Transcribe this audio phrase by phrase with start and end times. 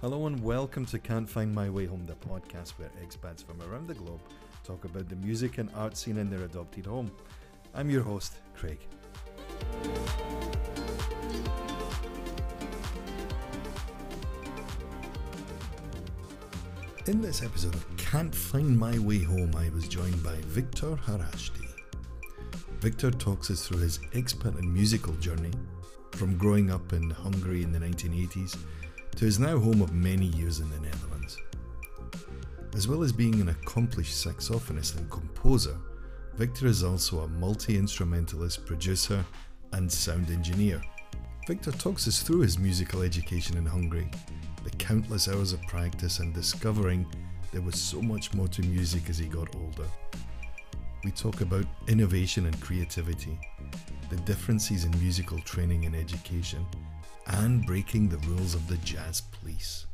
[0.00, 3.86] Hello and welcome to Can't Find My Way Home, the podcast where expats from around
[3.86, 4.22] the globe
[4.64, 7.10] talk about the music and art scene in their adopted home.
[7.74, 8.78] I'm your host, Craig.
[17.06, 21.68] In this episode of Can't Find My Way Home, I was joined by Victor Harashti.
[22.78, 25.52] Victor talks us through his expat and musical journey,
[26.12, 28.56] from growing up in Hungary in the 1980s
[29.16, 31.38] to his now home of many years in the Netherlands.
[32.74, 35.76] As well as being an accomplished saxophonist and composer,
[36.36, 39.24] Victor is also a multi instrumentalist, producer,
[39.72, 40.80] and sound engineer.
[41.46, 44.10] Victor talks us through his musical education in Hungary,
[44.62, 47.06] the countless hours of practice, and discovering
[47.52, 49.88] there was so much more to music as he got older.
[51.04, 53.38] We talk about innovation and creativity,
[54.10, 56.64] the differences in musical training and education,
[57.26, 59.86] and breaking the rules of the jazz police.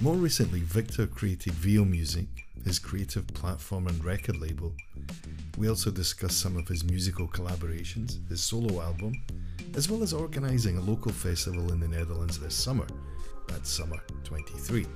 [0.00, 2.26] More recently, Victor created VO Music,
[2.64, 4.74] his creative platform and record label.
[5.56, 9.14] We also discuss some of his musical collaborations, his solo album,
[9.74, 12.86] as well as organising a local festival in the Netherlands this summer.
[13.48, 14.86] That's Summer 23.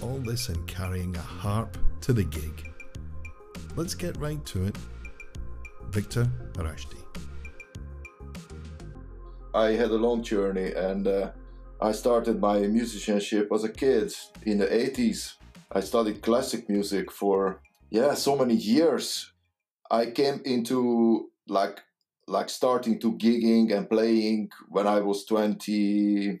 [0.00, 2.72] All this and carrying a harp to the gig.
[3.76, 4.76] Let's get right to it.
[5.90, 6.98] Victor Harashti.
[9.54, 11.32] I had a long journey and uh,
[11.80, 14.12] I started my musicianship as a kid
[14.46, 15.34] in the 80s.
[15.70, 19.30] I studied classic music for yeah, so many years.
[19.90, 21.80] I came into like
[22.26, 26.38] like starting to gigging and playing when I was 22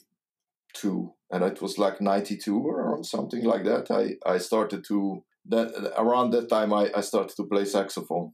[1.30, 3.90] and it was like 92 or something like that.
[3.90, 8.32] I I started to that around that time I, I started to play saxophone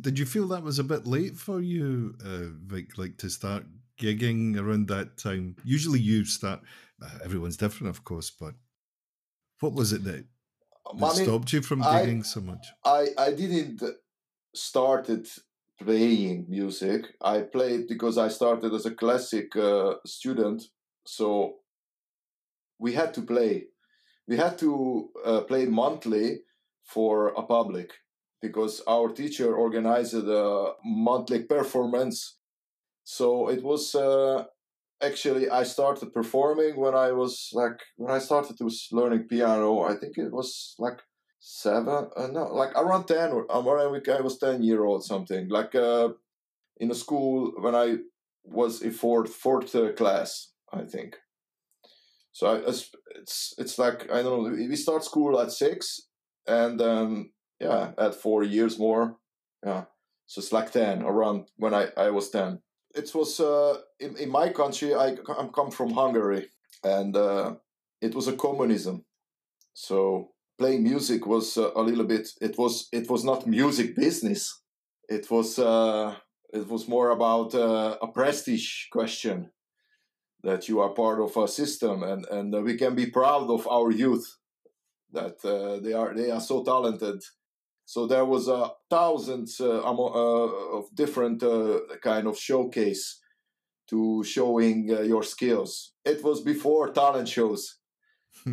[0.00, 3.64] did you feel that was a bit late for you, uh, Vic, like to start
[4.00, 5.56] gigging around that time?
[5.64, 6.60] Usually you start,
[7.02, 8.54] uh, everyone's different, of course, but
[9.60, 10.24] what was it that,
[10.98, 12.66] that I mean, stopped you from gigging I, so much?
[12.84, 13.82] I, I didn't
[14.54, 15.28] started
[15.80, 17.06] playing music.
[17.20, 20.62] I played because I started as a classic uh, student.
[21.04, 21.56] So
[22.78, 23.64] we had to play.
[24.26, 26.40] We had to uh, play monthly
[26.84, 27.92] for a public
[28.48, 32.18] because our teacher organized a monthly performance.
[33.04, 34.44] So it was uh,
[35.02, 39.70] actually I started performing when I was like when I started to learning piano.
[39.90, 40.98] I think it was like
[41.40, 45.74] seven, uh, no, like around ten or around I was ten year old something like
[45.74, 46.08] uh,
[46.82, 47.88] in a school when I
[48.60, 51.16] was in fourth fourth uh, class I think.
[52.32, 54.50] So I, it's it's like I don't know.
[54.50, 56.08] We start school at six,
[56.46, 57.30] and um,
[57.64, 59.16] yeah, at four years more.
[59.64, 59.84] Yeah,
[60.26, 62.60] so it's like ten around when I I was ten.
[62.94, 64.94] It was uh, in in my country.
[64.94, 66.48] I I come from Hungary,
[66.82, 67.54] and uh,
[68.00, 69.04] it was a communism.
[69.72, 72.28] So playing music was uh, a little bit.
[72.40, 74.62] It was it was not music business.
[75.08, 76.14] It was uh,
[76.52, 79.50] it was more about uh, a prestige question
[80.44, 83.90] that you are part of a system and and we can be proud of our
[83.90, 84.36] youth
[85.12, 87.20] that uh, they are they are so talented
[87.86, 93.20] so there was a uh, thousands uh, uh, of different uh, kind of showcase
[93.88, 95.92] to showing uh, your skills.
[96.04, 97.76] It was before talent shows.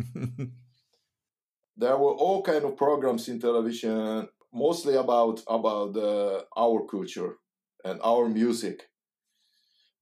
[1.76, 7.38] there were all kind of programs in television, mostly about about uh, our culture
[7.84, 8.88] and our music.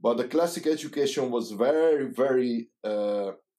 [0.01, 2.71] But the classic education was very, very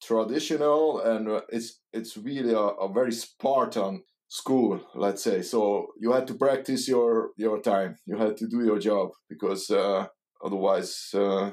[0.02, 5.42] traditional, and it's it's really a, a very Spartan school let's say.
[5.42, 7.97] So you had to practice your your time.
[8.06, 10.08] You had to do your job because uh,
[10.44, 11.52] otherwise uh,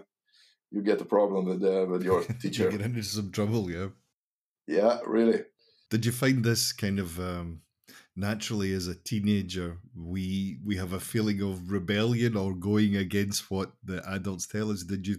[0.70, 2.70] you get a problem with uh, with your teacher.
[2.70, 3.88] you get into some trouble yeah.
[4.68, 5.40] Yeah really.
[5.90, 7.62] Did you find this kind of um,
[8.14, 13.72] naturally as a teenager we we have a feeling of rebellion or going against what
[13.82, 14.84] the adults tell us?
[14.84, 15.16] Did you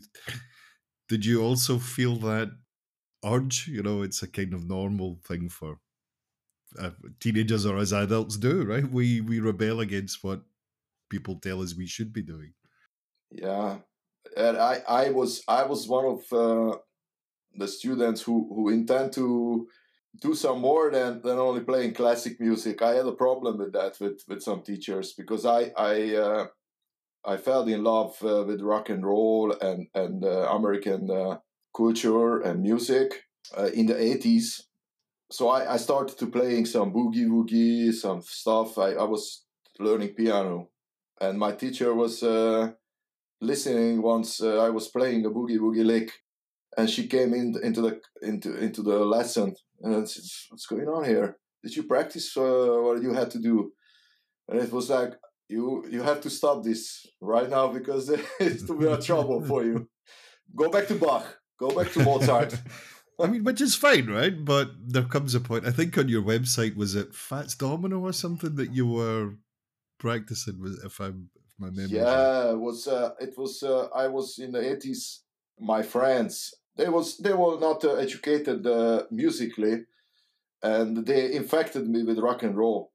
[1.10, 2.52] did you also feel that
[3.26, 3.68] urge?
[3.68, 5.80] You know it's a kind of normal thing for
[6.78, 8.90] uh, teenagers or as adults do, right?
[8.90, 10.42] We we rebel against what
[11.10, 12.54] people tell us we should be doing.
[13.32, 13.78] Yeah,
[14.38, 16.78] and I I was I was one of uh,
[17.56, 19.68] the students who who intend to
[20.22, 22.82] do some more than than only playing classic music.
[22.82, 26.16] I had a problem with that with with some teachers because I I.
[26.16, 26.48] Uh,
[27.26, 31.40] I fell in love uh, with rock and roll and and uh, American uh,
[31.76, 33.26] culture and music
[33.74, 34.62] in the 80s
[35.32, 38.78] so I, I started to playing some boogie woogie, some stuff.
[38.78, 39.44] I, I was
[39.80, 40.70] learning piano,
[41.22, 42.72] and my teacher was uh,
[43.40, 46.12] listening once uh, I was playing a boogie woogie lick,
[46.78, 49.56] and she came in into the into into the lesson.
[49.82, 51.38] And said, what's going on here?
[51.64, 53.72] Did you practice uh, what you had to do?
[54.48, 55.14] And it was like
[55.48, 58.10] you you have to stop this right now because
[58.40, 59.88] it's to be a trouble for you.
[60.56, 61.26] Go back to bach.
[61.60, 62.56] Go back to mozart
[63.22, 64.44] I mean, which is fine, right?
[64.44, 65.66] But there comes a point.
[65.66, 69.36] I think on your website was it Fats Domino or something that you were
[70.00, 70.60] practicing.
[70.62, 71.98] Was if I'm if my memory.
[71.98, 72.88] Yeah, it was.
[72.88, 73.64] Uh, it was.
[73.64, 75.22] Uh, I was in the eighties.
[75.60, 79.84] My friends, they was they were not uh, educated uh, musically,
[80.64, 82.92] and they infected me with rock and roll.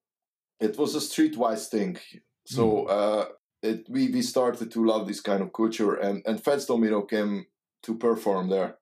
[0.61, 1.99] It was a streetwise thing.
[2.47, 3.27] So mm.
[3.63, 7.47] it, we we started to love this kind of culture, and and Fats Domino came
[7.83, 8.79] to perform there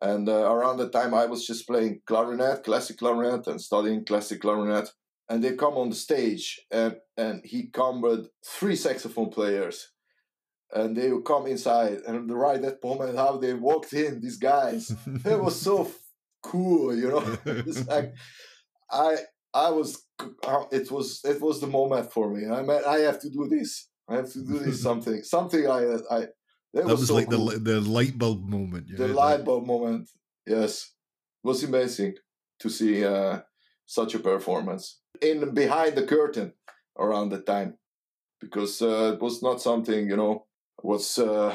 [0.00, 4.40] and uh, around the time, I was just playing clarinet, classic clarinet, and studying classic
[4.40, 4.88] clarinet.
[5.28, 9.92] And they come on the stage, and and he come with three saxophone players,
[10.72, 11.98] and they would come inside.
[12.06, 14.90] And right that moment, how they walked in, these guys,
[15.24, 15.90] it was so
[16.42, 17.38] cool, you know.
[17.44, 18.14] it's like
[18.90, 19.16] I
[19.52, 20.02] I was
[20.72, 22.46] it was it was the moment for me.
[22.46, 23.88] I mean, I have to do this.
[24.08, 26.26] I have to do this something something I I
[26.74, 27.46] that, that was, was so like cool.
[27.46, 28.86] the the light bulb moment.
[28.88, 30.08] Yeah, the light bulb moment.
[30.46, 30.92] Yes,
[31.42, 32.14] it was amazing
[32.60, 33.40] to see uh,
[33.86, 36.52] such a performance in behind the curtain
[36.98, 37.78] around the time
[38.40, 40.46] because uh, it was not something you know
[40.82, 41.18] was.
[41.18, 41.54] Uh,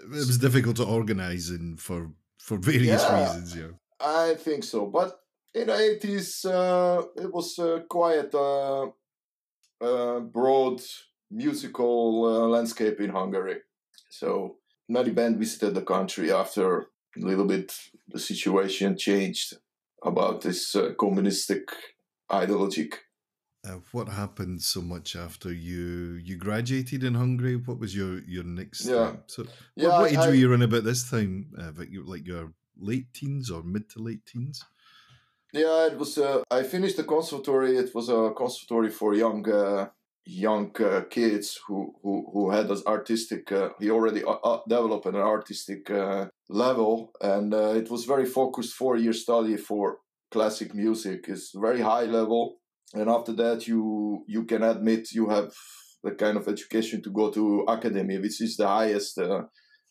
[0.00, 3.56] it was difficult to organize and for for various yeah, reasons.
[3.56, 4.86] Yeah, I think so.
[4.86, 5.18] But
[5.54, 8.88] in the eighties, uh, it was uh, quite a
[9.80, 10.80] uh, broad
[11.30, 13.60] musical uh, landscape in Hungary.
[14.10, 14.56] So
[14.90, 16.86] Nadi Band visited the country after a
[17.16, 17.72] little bit
[18.08, 19.54] the situation changed
[20.02, 21.70] about this uh, communistic
[22.32, 22.90] ideology.
[23.66, 27.56] Uh, what happened so much after you you graduated in Hungary?
[27.56, 28.86] What was your your next?
[28.86, 29.16] Yeah.
[29.26, 29.44] So,
[29.74, 31.52] yeah, what, what age I, were you in about this time?
[31.58, 34.64] Uh, like, you, like your late teens or mid to late teens?
[35.52, 36.16] Yeah, it was.
[36.16, 37.76] Uh, I finished the conservatory.
[37.76, 39.88] It was a conservatory for young uh,
[40.26, 45.06] young uh, kids who, who who had this artistic uh, he already uh, uh developed
[45.06, 47.12] an artistic uh, level.
[47.20, 49.98] And uh, it was very focused four year study for
[50.30, 51.28] classic music.
[51.28, 52.56] Is very high level.
[52.92, 55.54] And after that you you can admit you have
[56.02, 59.18] the kind of education to go to academy which is the highest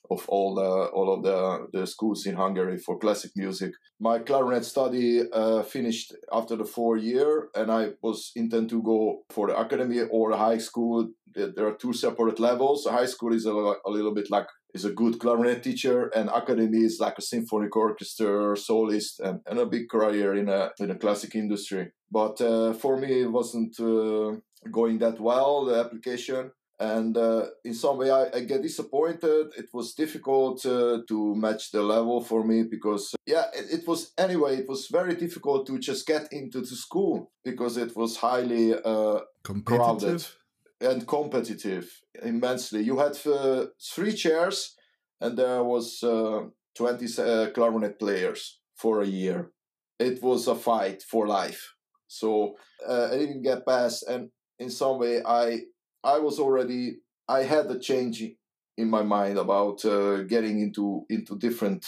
[0.09, 3.71] of all the all of the, the schools in Hungary for classic music.
[3.99, 9.23] My clarinet study uh, finished after the four year, and I was intent to go
[9.29, 11.09] for the academy or high school.
[11.33, 12.85] There are two separate levels.
[12.85, 16.79] High school is a, a little bit like is a good clarinet teacher, and academy
[16.79, 20.97] is like a symphonic orchestra soloist and, and a big career in a in a
[21.03, 21.91] classic industry.
[22.11, 24.35] But uh, for me, it wasn't uh,
[24.71, 25.65] going that well.
[25.65, 29.47] The application and uh, in some way I, I, get disappointed.
[29.57, 33.87] It was difficult uh, to match the level for me because uh, yeah it, it,
[33.87, 38.17] was anyway it was very difficult to just get into the school because it was
[38.17, 39.19] highly uh,
[39.63, 40.25] crowded
[40.81, 41.89] and competitive
[42.21, 42.81] immensely.
[42.81, 44.75] You had uh, three chairs
[45.21, 46.43] and there was uh,
[46.75, 49.51] 20 clarinet players for a year.
[49.97, 51.73] It was a fight for life.
[52.07, 52.55] So
[52.87, 54.29] i didn't get past and
[54.59, 55.61] in some way i
[56.05, 56.97] I was already
[57.27, 58.23] I had a change
[58.77, 61.85] in my mind about uh, getting into into different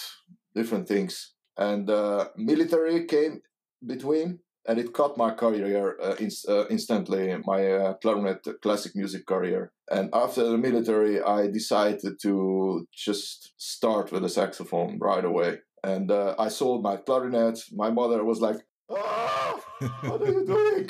[0.56, 3.42] different things, and uh, military came
[3.86, 9.26] between, and it cut my career uh, in, uh, instantly, my uh, clarinet classic music
[9.28, 9.72] career.
[9.92, 15.60] And after the military, I decided to just start with the saxophone right away.
[15.84, 17.60] And uh, I sold my clarinet.
[17.72, 18.58] My mother was like,
[18.90, 19.60] "Ah,
[20.02, 20.90] what are you doing?"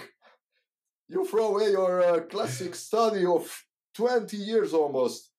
[1.09, 3.63] You throw away your uh, classic study of
[3.95, 5.31] 20 years almost.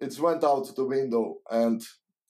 [0.00, 1.82] It went out the window and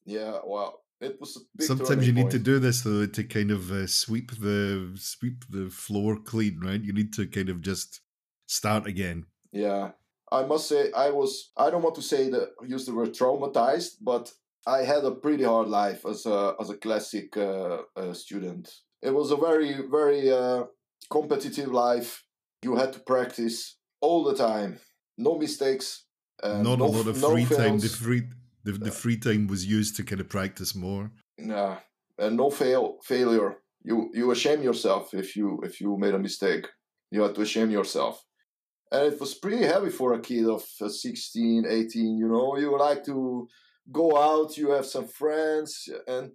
[0.06, 3.87] yeah well it was sometimes you need to do this though to kind of uh,
[3.87, 6.83] sweep the sweep the floor clean right?
[6.83, 8.00] You need to kind of just
[8.47, 9.25] start again.
[9.50, 9.92] Yeah
[10.35, 13.97] i must say i was i don't want to say that use the word traumatized
[14.00, 14.33] but
[14.66, 18.73] i had a pretty hard life as a as a classic uh, uh, student.
[19.02, 20.64] It was a very very uh,
[21.11, 22.24] competitive life
[22.64, 24.78] you had to practice all the time,
[25.18, 26.06] no mistakes.
[26.42, 27.61] Uh, Not no, a lot of no free fails.
[27.61, 27.78] time.
[27.78, 28.23] The free
[28.64, 31.11] the, the free time was used to kind of practice more.
[31.38, 31.76] Yeah,
[32.18, 33.50] and no fail failure.
[33.83, 36.66] You you shame yourself if you if you made a mistake.
[37.11, 38.25] You had to shame yourself.
[38.90, 42.56] And it was pretty heavy for a kid of uh, 16, 18, you know.
[42.56, 43.49] You like to
[43.90, 46.33] go out, you have some friends, and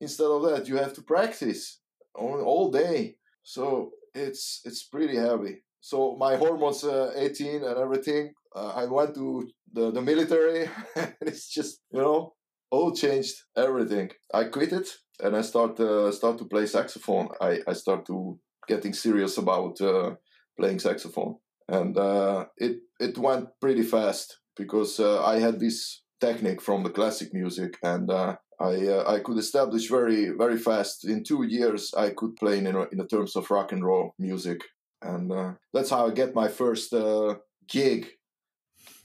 [0.00, 1.80] instead of that, you have to practice
[2.14, 3.16] all, all day.
[3.42, 9.14] So it's it's pretty heavy so my hormones uh, 18 and everything uh, i went
[9.14, 10.62] to the, the military
[10.96, 12.32] and it's just you know
[12.72, 14.10] all changed everything.
[14.34, 14.88] I quit it
[15.20, 17.28] and I start uh, start to play saxophone.
[17.40, 20.14] I I start to getting serious about uh,
[20.58, 21.36] playing saxophone,
[21.68, 26.90] and uh, it it went pretty fast because uh, I had this technique from the
[26.98, 31.04] classic music, and I uh, I could establish very very fast.
[31.04, 34.60] In two years, I could play in in the terms of rock and roll music,
[35.02, 37.36] and uh, that's how I get my first uh,
[37.68, 38.08] gig.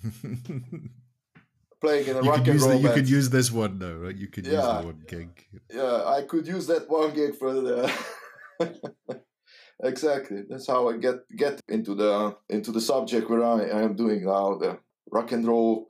[1.82, 3.80] playing in a you rock could and use roll the, You could use this one
[3.80, 4.16] though, right?
[4.16, 4.82] You could use Yeah.
[4.82, 5.46] the one gig.
[5.74, 7.92] yeah, I could use that one gig for the.
[9.84, 10.44] exactly.
[10.50, 14.25] That's how I get get into the into the subject where I, I am doing
[14.25, 14.80] now the
[15.12, 15.86] rock and roll,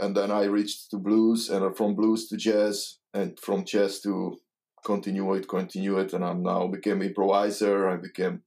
[0.00, 4.36] and then I reached to blues, and from blues to jazz, and from jazz to
[4.84, 7.88] continue it, continue it, and I'm now became improviser.
[7.88, 8.42] I became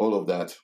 [0.00, 0.56] all of that.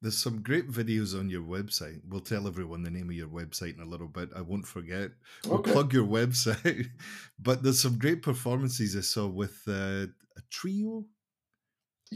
[0.00, 2.00] There's some great videos on your website.
[2.08, 4.30] We'll tell everyone the name of your website in a little bit.
[4.34, 5.10] I won't forget.
[5.44, 5.72] We'll Okay.
[5.72, 6.86] plug your website.
[7.38, 10.06] but there's some great performances I saw with uh,
[10.40, 11.04] a trio.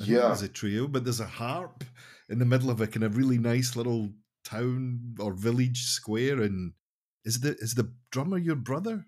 [0.00, 0.28] I Yeah.
[0.28, 1.84] There's a trio, but there's a harp
[2.28, 4.10] in the middle of a kind of really nice little
[4.44, 6.40] town or village square.
[6.40, 6.72] And
[7.24, 9.06] is the is the drummer your brother?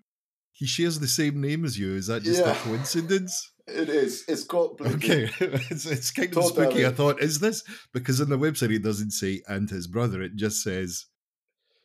[0.51, 1.95] He shares the same name as you.
[1.95, 2.51] Is that just Yeah.
[2.51, 3.33] a coincidence?
[3.67, 4.25] It is.
[4.27, 5.25] It's completely.
[5.25, 5.29] Okay,
[5.71, 6.85] it's, it's kind of spooky.
[6.85, 10.35] I thought, is this because on the website it doesn't say and his brother; it
[10.35, 11.05] just says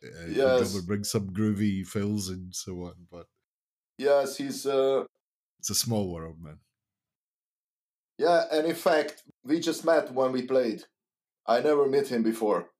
[0.05, 0.79] uh, Yes.
[0.81, 3.07] brings some groovy fills and so on.
[3.11, 3.27] But
[3.97, 4.67] Yes, he's.
[4.67, 5.05] Uh,
[5.59, 6.59] it's a small world, man.
[8.19, 10.85] Yeah, and in fact, we just met when we played.
[11.47, 12.71] I never met him before,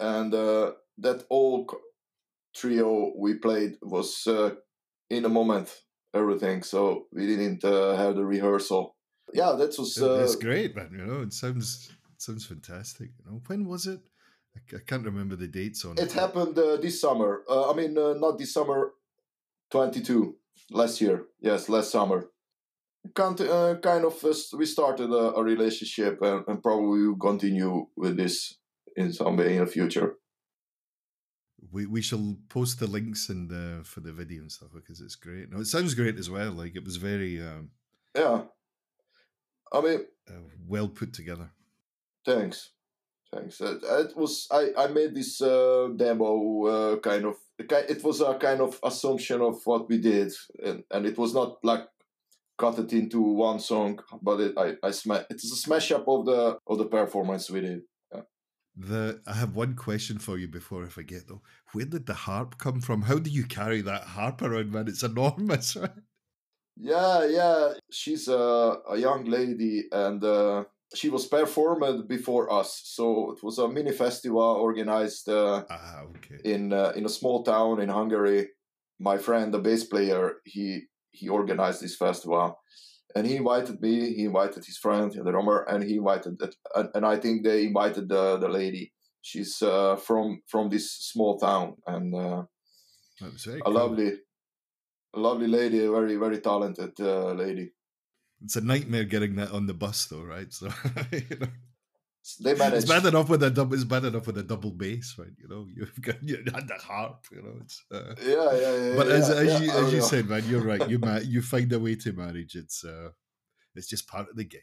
[0.00, 1.70] and uh, that old
[2.54, 4.54] trio we played was uh,
[5.10, 5.74] in a moment
[6.18, 6.62] everything.
[6.62, 8.96] So we didn't uh, have the rehearsal.
[9.32, 10.00] Yeah, that was.
[10.00, 10.90] Uh, it's great, man.
[10.92, 13.10] You know, it sounds it sounds fantastic.
[13.18, 14.00] You know, when was it?
[14.74, 16.00] I can't remember the dates on it.
[16.00, 17.42] it happened uh, this summer.
[17.48, 18.92] Uh, I mean, uh, not this summer,
[19.70, 20.36] twenty two
[20.70, 21.26] last year.
[21.40, 22.28] Yes, last summer.
[23.14, 24.14] Kind uh, kind of
[24.52, 28.58] we started a, a relationship and, and probably will continue with this
[28.96, 30.16] in some way in the future.
[31.72, 35.16] We we shall post the links and the for the video and stuff because it's
[35.16, 35.50] great.
[35.50, 36.52] No, it sounds great as well.
[36.52, 37.70] Like it was very um,
[38.14, 38.42] Yeah.
[39.72, 40.32] I mean, uh,
[40.66, 41.50] well put together.
[42.24, 42.70] thanks.
[43.32, 43.60] Thanks.
[43.60, 48.34] It, it was I, I made this uh, demo uh, kind of it was a
[48.38, 50.32] kind of assumption of what we did
[50.64, 51.84] and, and it was not like
[52.56, 56.24] cut it into one song but it I, I sma- it's a smash up of
[56.24, 57.82] the of the performance we did.
[58.78, 61.42] The I have one question for you before I forget though.
[61.72, 63.02] Where did the harp come from?
[63.02, 64.86] How do you carry that harp around, man?
[64.88, 65.90] It's enormous, right?
[66.76, 67.72] Yeah, yeah.
[67.90, 72.80] She's a, a young lady and uh, she was performed before us.
[72.84, 76.38] So it was a mini festival organized uh, Ah, okay.
[76.44, 78.50] in uh, in a small town in Hungary.
[79.00, 82.60] My friend, the bass player, he he organized this festival,
[83.14, 84.14] and he invited me.
[84.14, 86.54] He invited his friend, the drummer, and he invited that.
[86.74, 88.92] And, and I think they invited the the lady.
[89.22, 92.42] She's uh, from from this small town, and uh,
[93.20, 93.74] That was very a cool.
[93.74, 94.12] lovely,
[95.14, 97.72] a lovely lady, a very very talented uh, lady.
[98.44, 100.52] It's a nightmare getting that on the bus, though, right?
[100.52, 100.68] So
[101.12, 101.48] you know,
[102.40, 102.82] They managed.
[102.82, 103.74] it's bad enough with a double.
[103.74, 105.32] It's bad enough with a double bass, right?
[105.40, 107.24] You know, you've got you had the harp.
[107.32, 107.82] You know, it's.
[107.90, 108.96] Uh, Yeah, yeah, yeah.
[108.96, 110.04] but yeah, as as yeah, you as you know.
[110.04, 110.88] said, man, you're right.
[110.90, 112.54] You ma- you find a way to manage.
[112.54, 113.10] It's uh,
[113.74, 114.60] it's just part of the gig.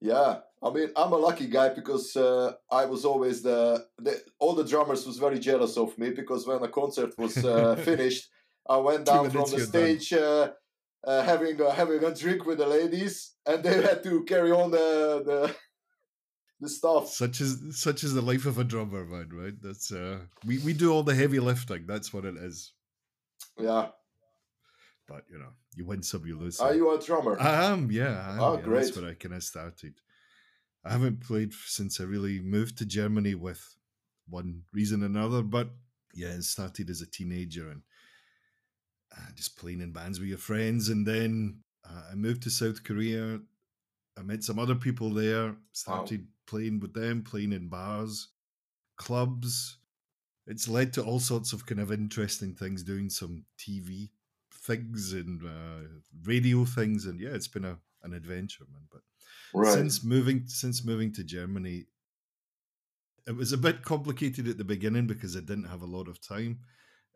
[0.00, 4.54] Yeah, I mean, I'm a lucky guy because uh, I was always the, the all
[4.54, 8.28] the drummers was very jealous of me because when the concert was uh, finished,
[8.68, 10.50] I went down from the stage uh,
[11.04, 15.22] uh, having having a drink with the ladies, and they had to carry on the
[15.24, 15.56] the,
[16.60, 17.08] the stuff.
[17.10, 19.28] Such is such is the life of a drummer, man.
[19.32, 19.54] Right?
[19.62, 21.86] That's uh, we we do all the heavy lifting.
[21.86, 22.72] That's what it is.
[23.58, 23.88] Yeah,
[25.08, 26.66] But you know, you win some, you lose some.
[26.68, 27.40] are you a drummer?
[27.40, 28.22] I am, yeah.
[28.26, 29.94] I am, Oh, yeah, That's where I kind of started.
[30.84, 33.76] I haven't played since I really moved to Germany with
[34.28, 35.70] one reason or another, but
[36.14, 37.82] yeah, it started as a teenager and
[39.16, 40.88] uh, just playing in bands with your friends.
[40.90, 43.40] And then uh, I moved to South Korea.
[44.18, 48.28] I met some other people there, started playing with them, playing in bars,
[48.96, 49.78] clubs.
[50.46, 54.12] It's led to all sorts of kind of interesting things, doing some TV
[54.52, 55.88] things and uh,
[56.24, 58.88] radio things, and yeah, it's been a an adventure, man.
[58.90, 59.02] But
[59.52, 59.86] right.
[59.86, 61.86] since moving since moving to Germany,
[63.26, 66.20] it was a bit complicated at the beginning because I didn't have a lot of
[66.20, 66.60] time,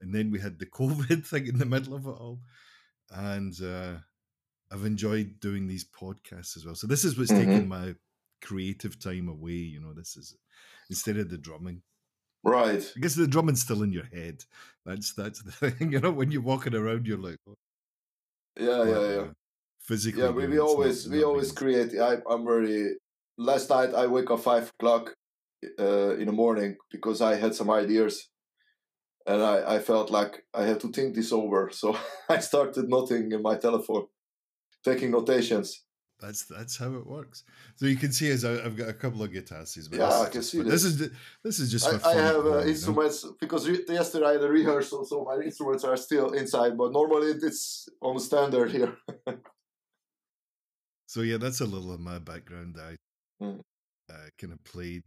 [0.01, 2.43] and then we had the COVID thing in the middle of it all,
[3.11, 3.99] and uh,
[4.71, 6.77] I've enjoyed doing these podcasts as well.
[6.77, 7.35] So this is what's Mhm.
[7.35, 7.97] taken my
[8.43, 9.53] creative time away.
[9.53, 10.37] You know, this is
[10.89, 11.83] instead of the drumming.
[12.43, 12.91] Right.
[12.95, 14.45] Because the drumming's still in your head.
[14.87, 15.93] That's that's the thing.
[15.93, 17.55] You know, when you're walking around, you're like, oh,
[18.59, 19.23] Yeah, yeah, yeah.
[19.23, 19.33] uh,
[19.81, 20.23] physically.
[20.23, 21.99] Yeah, we, we always we always create.
[21.99, 22.97] I I'm very.
[23.39, 25.15] Last night I wake up five o'clock,
[25.79, 28.29] uh, in the morning because I had some ideas,
[29.27, 31.71] and I I felt like I had to think this over.
[31.73, 31.97] So
[32.29, 34.07] I started noting in my telephone,
[34.85, 35.85] taking notations.
[36.21, 37.45] That's that's how it works.
[37.77, 39.89] So you can see, as I, I've got a couple of guitars.
[39.91, 41.11] But Yeah, this is I can just see for- This is
[41.45, 41.87] this is just.
[41.87, 42.61] I, for I have uh, you know?
[42.67, 46.77] instruments because re- yesterday I had a rehearsal, so my instruments are still inside.
[46.77, 48.97] But normally it's on standard here.
[51.07, 52.77] So yeah, that's a little of my background.
[52.81, 52.95] I
[53.43, 53.59] Mm.
[54.13, 55.03] uh, kind of played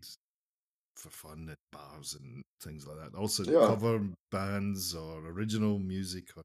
[0.97, 3.15] for fun at bars and things like that.
[3.17, 3.67] Also Yeah.
[3.67, 4.01] cover
[4.31, 6.25] bands or original music.
[6.35, 6.41] Or,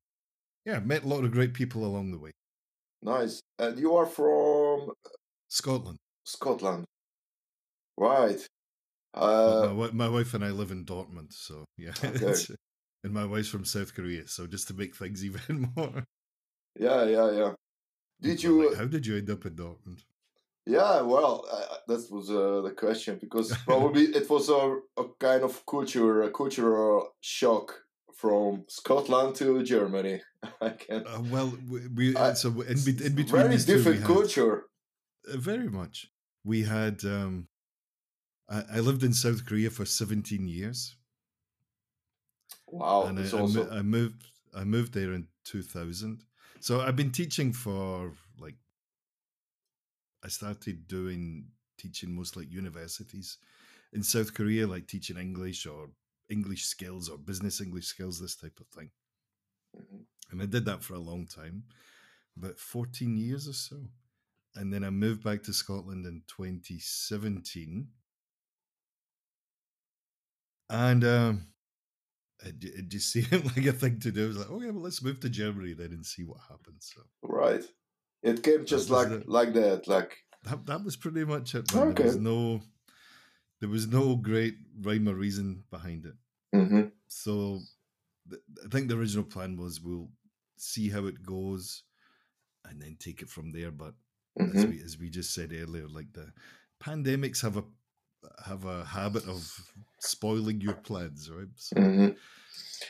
[0.64, 2.30] yeah, met a lot of great people along the way.
[3.02, 3.40] Nice.
[3.58, 4.57] And you are from
[5.48, 5.98] Scotland.
[6.24, 6.84] Scotland,
[7.96, 8.46] right?
[9.14, 11.92] Uh, my, my wife and I live in Dortmund, so yeah.
[12.04, 12.34] Okay.
[13.04, 16.04] and my wife's from South Korea, so just to make things even more.
[16.78, 17.52] yeah, yeah, yeah.
[18.20, 18.68] Did you?
[18.68, 20.00] like, How did you end up in Dortmund?
[20.66, 25.42] Yeah, well, uh, that was uh, the question because probably it was a, a kind
[25.42, 27.74] of culture, a cultural shock
[28.14, 30.20] from Scotland to Germany.
[30.60, 31.06] I can.
[31.06, 34.64] Uh, well, we, we I- so in, in between Very these two, we different culture.
[35.36, 36.10] Very much.
[36.44, 37.04] We had.
[37.04, 37.48] Um,
[38.48, 40.96] I, I lived in South Korea for seventeen years,
[42.66, 44.26] Wow, and I, it's I, also I moved.
[44.54, 46.24] I moved there in two thousand.
[46.60, 48.56] So I've been teaching for like.
[50.22, 53.38] I started doing teaching most like universities
[53.92, 55.90] in South Korea, like teaching English or
[56.28, 58.90] English skills or business English skills, this type of thing.
[59.74, 60.06] Mhm.
[60.30, 61.64] And I did that for a long time,
[62.36, 63.90] about 14 years or so.
[64.58, 67.86] And then I moved back to Scotland in 2017.
[70.70, 71.46] And um,
[72.44, 74.28] it, it just seemed like a thing to do.
[74.28, 76.92] Was like, okay, well, let's move to Germany then and see what happens.
[76.94, 77.64] So right.
[78.22, 79.86] It came just like the- like that.
[79.86, 81.72] Like that, that was pretty much it.
[81.72, 81.94] Man.
[81.94, 82.22] There was Okay.
[82.22, 82.60] no,
[83.60, 86.14] there was no great rhyme or reason behind it.
[86.54, 86.90] Mhm.
[87.06, 87.60] So
[88.28, 90.08] th- I think the original plan was we'll
[90.56, 91.84] see how it goes
[92.64, 93.70] and then take it from there.
[93.70, 93.94] But
[94.46, 94.68] as Mhm.
[94.68, 96.32] we as we just said earlier, like the
[96.80, 97.64] pandemics have a
[98.44, 101.48] have a habit of spoiling your plans, right?
[101.56, 102.18] So, Mhm.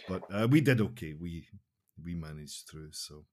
[0.07, 1.15] but uh, we did okay.
[1.15, 1.49] We
[2.03, 2.93] we managed through.
[2.93, 3.27] So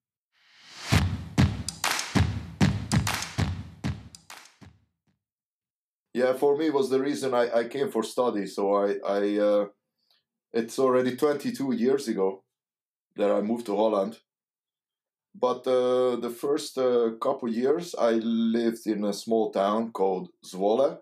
[6.13, 8.47] Yeah, for me was the reason I, I came for study.
[8.47, 9.67] So I I uh,
[10.53, 12.45] it's already 22 years ago
[13.17, 14.21] that I moved to Holland.
[15.37, 20.99] But uh, the first uh, couple years I lived in a small town called Zwolle.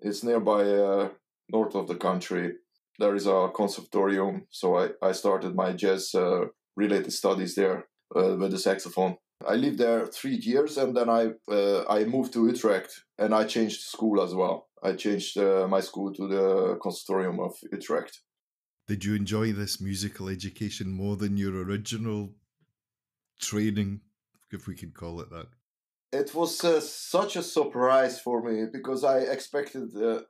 [0.00, 1.10] It's nearby uh,
[1.50, 2.54] north of the country.
[2.98, 8.36] There is a conservatorium, so I, I started my jazz uh, related studies there uh,
[8.36, 9.16] with the saxophone.
[9.46, 13.44] I lived there three years, and then I uh, I moved to Utrecht, and I
[13.44, 14.68] changed school as well.
[14.82, 15.36] I changed
[15.68, 18.22] my school to the Conservatorium of Utrecht.
[18.88, 22.34] did you enjoy this musical education more than your original
[23.42, 24.00] training,
[24.50, 25.48] if we could call it that?
[26.12, 30.20] It was uh, such a surprise for me because I expected uh,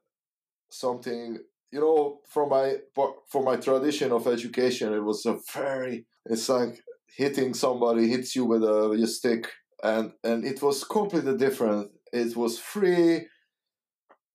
[0.71, 1.39] something,
[1.73, 2.77] you know, from my
[3.29, 4.93] from my tradition of education.
[4.93, 6.81] It was a very it's like
[7.17, 9.51] hitting somebody hits you with a, with a stick,
[9.83, 11.91] and and it was completely different.
[12.13, 13.27] It was free,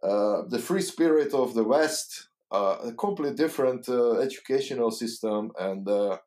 [0.03, 5.87] uh, the free spirit of the West, uh, a completely different uh, educational system, and
[5.87, 6.17] uh,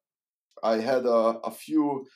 [0.63, 2.07] I had a, a few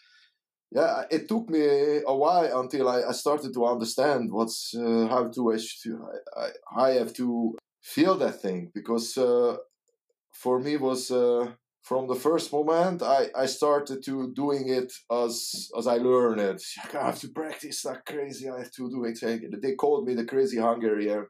[0.75, 1.63] yeah it took me
[2.07, 5.59] a while until i, I started to understand what's uh, how to I,
[6.45, 6.49] I,
[6.87, 7.57] I have to
[7.95, 9.57] feel that thing because uh,
[10.33, 14.91] for me was uh, from the first moment I, I started to doing it
[15.23, 16.63] as as I learn it.
[16.95, 18.49] I have to practice like crazy.
[18.49, 19.63] I have to do it.
[19.63, 21.27] They called me the crazy Hungarian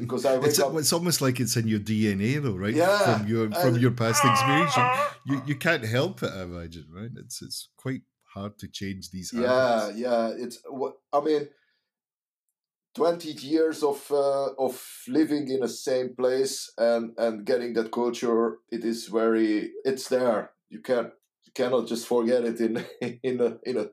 [0.00, 0.74] because I it's, up.
[0.76, 2.74] it's almost like it's in your DNA, though, right?
[2.74, 4.84] Yeah, From your from and- your past experience, you,
[5.26, 6.32] you you can't help it.
[6.32, 7.10] I imagine, right?
[7.22, 8.00] It's it's quite
[8.34, 9.98] hard to change these yeah habits.
[9.98, 11.48] yeah yeah it's what i mean
[12.94, 18.58] 20 years of uh, of living in the same place and and getting that culture
[18.70, 20.50] it is very it's there.
[20.68, 21.10] You can't
[21.44, 22.84] you cannot just forget it in
[23.22, 23.86] in a in a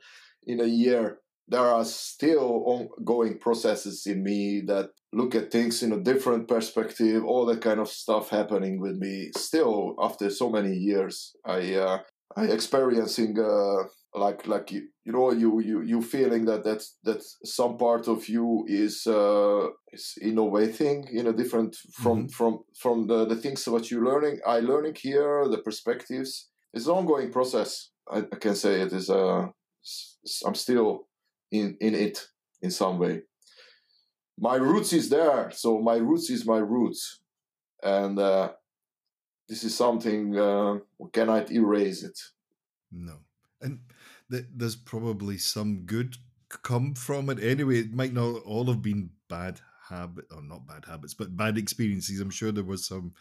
[0.46, 1.20] in a year.
[1.48, 7.24] There are still ongoing processes in me that look at things in a different perspective
[7.26, 9.32] all that kind of stuff happening with me.
[9.36, 12.00] Still after so many years i uh,
[12.36, 17.22] i experiencing uh, like like you, you know you you you feeling that that that
[17.46, 22.32] some part of you is uh is innovating in a different from Mhm.
[22.32, 26.94] from from the the things that you're learning i learning here the perspectives it's an
[26.94, 29.48] ongoing process i, I can say it is uh
[30.46, 31.08] i'm still
[31.52, 32.28] in in it
[32.62, 33.24] in some way
[34.38, 37.22] my roots is there so my roots is my roots
[37.84, 38.52] and uh
[39.48, 42.20] this is something uh we cannot erase it
[42.92, 43.18] No.
[43.62, 43.80] And
[44.32, 46.18] th- there's probably some good
[46.64, 47.80] come from it anyway.
[47.80, 52.20] It might not all have been bad habit or not bad habits, but bad experiences.
[52.20, 53.14] I'm sure there was some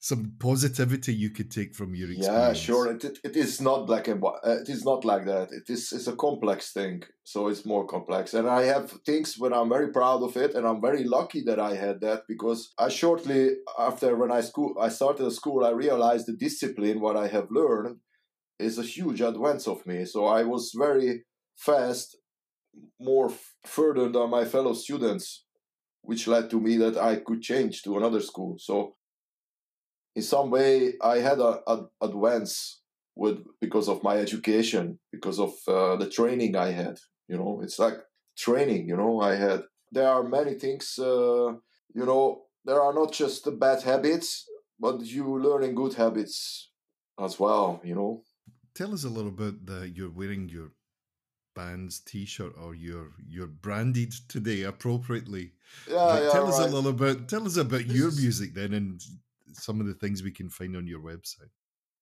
[0.00, 2.36] some positivity you could take from your experience.
[2.36, 2.92] Yeah, sure.
[2.92, 4.38] It, it, it is not black and white.
[4.46, 5.48] Uh, it is not like that.
[5.50, 7.04] It is it's a complex thing.
[7.22, 8.34] So it's more complex.
[8.34, 11.58] And I have things when I'm very proud of it, and I'm very lucky that
[11.58, 16.26] I had that because I shortly after when I school I started school, I realized
[16.26, 17.96] the discipline what I have learned
[18.58, 20.04] is a huge advance of me.
[20.04, 21.24] So I was very
[21.56, 22.16] fast,
[23.00, 23.32] more
[23.66, 25.44] further than my fellow students,
[26.02, 28.56] which led to me that I could change to another school.
[28.58, 28.94] So
[30.14, 32.80] in some way i had a, a advance
[33.16, 36.96] with because of my education because of uh, the training i had
[37.28, 37.98] you know it's like
[38.36, 39.62] training you know i had
[39.92, 41.52] there are many things uh,
[41.94, 44.44] you know there are not just the bad habits
[44.80, 46.70] but you learning good habits
[47.22, 48.22] as well you know
[48.74, 50.72] Tell us a little bit that you're wearing your
[51.54, 55.52] band's t-shirt or you're you're branded today appropriately.
[55.88, 56.68] yeah, yeah tell us right.
[56.68, 57.28] a little bit.
[57.28, 59.00] Tell us about This your music then, and
[59.52, 61.50] some of the things we can find on your website.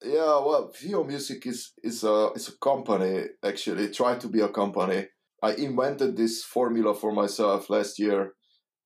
[0.05, 3.91] Yeah, well, VO Music is is a is a company actually.
[3.91, 5.07] Try to be a company.
[5.43, 8.33] I invented this formula for myself last year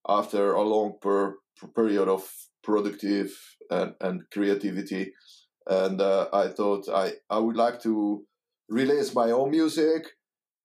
[0.07, 2.27] after a long per, per period of
[2.63, 3.31] productive
[3.69, 5.13] and, and creativity,
[5.69, 8.25] and uh, I thought I I would like to
[8.69, 10.07] release my own music.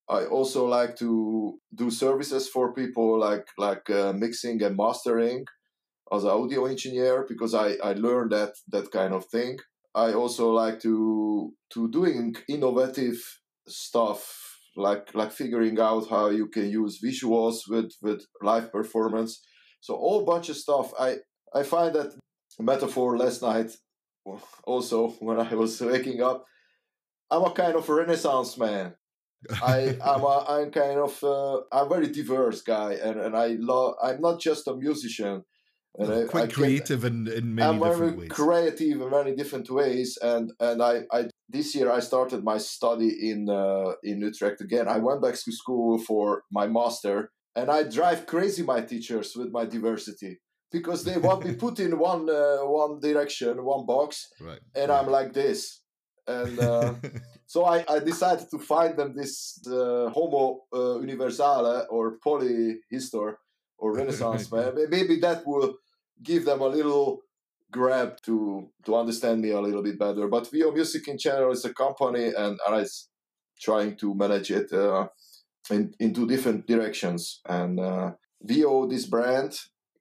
[0.09, 5.45] I also like to do services for people like like uh, mixing and mastering
[6.13, 9.59] as an audio engineer because I, I learned that that kind of thing.
[9.95, 13.21] I also like to to doing innovative
[13.69, 14.39] stuff
[14.77, 19.43] like like figuring out how you can use visuals with with live performance.
[19.81, 20.93] So all bunch of stuff.
[20.99, 21.19] I
[21.55, 22.15] I find that
[22.59, 23.71] metaphor last night
[24.65, 26.47] also when I was waking up.
[27.31, 28.95] I'm a kind of renaissance man.
[29.63, 33.95] I I'm a, I'm kind of uh, I'm very diverse guy and and I love
[34.03, 35.45] I'm not just a musician.
[35.99, 38.29] And I, Quite I creative in, in many I'm very different ways.
[38.31, 43.31] creative in many different ways, and and I, I this year I started my study
[43.31, 44.89] in uh, in Utrecht again.
[44.89, 49.51] I went back to school for my master, and I drive crazy my teachers with
[49.53, 50.41] my diversity
[50.73, 54.61] because they want me put in one uh, one direction, one box, right.
[54.75, 55.81] and I'm like this,
[56.27, 56.59] and.
[56.59, 56.95] Uh,
[57.53, 63.35] so I, I decided to find them this uh, Homo uh, Universale or Polyhistor
[63.77, 64.73] or Renaissance man.
[64.89, 65.75] Maybe that will
[66.23, 67.21] give them a little
[67.71, 70.29] grab to to understand me a little bit better.
[70.29, 72.87] But VO Music in general is a company, and, I'm
[73.61, 75.09] trying to manage it uh,
[75.71, 77.41] in into different directions.
[77.47, 79.53] And uh, VO, this brand,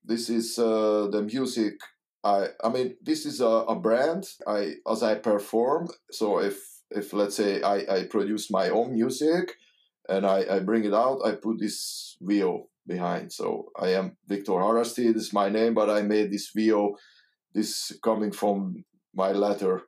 [0.04, 1.76] this is uh, the music.
[2.24, 4.28] I I mean, this is a, a brand.
[4.48, 5.90] I as I perform.
[6.12, 6.58] So if
[6.92, 9.56] if let's say I, I produce my own music
[10.10, 13.32] and I, I bring it out, I put this VO behind.
[13.32, 16.98] So I am Victor Harasti, this is my name, but I made this VO,
[17.54, 18.84] this coming from
[19.16, 19.84] my letter.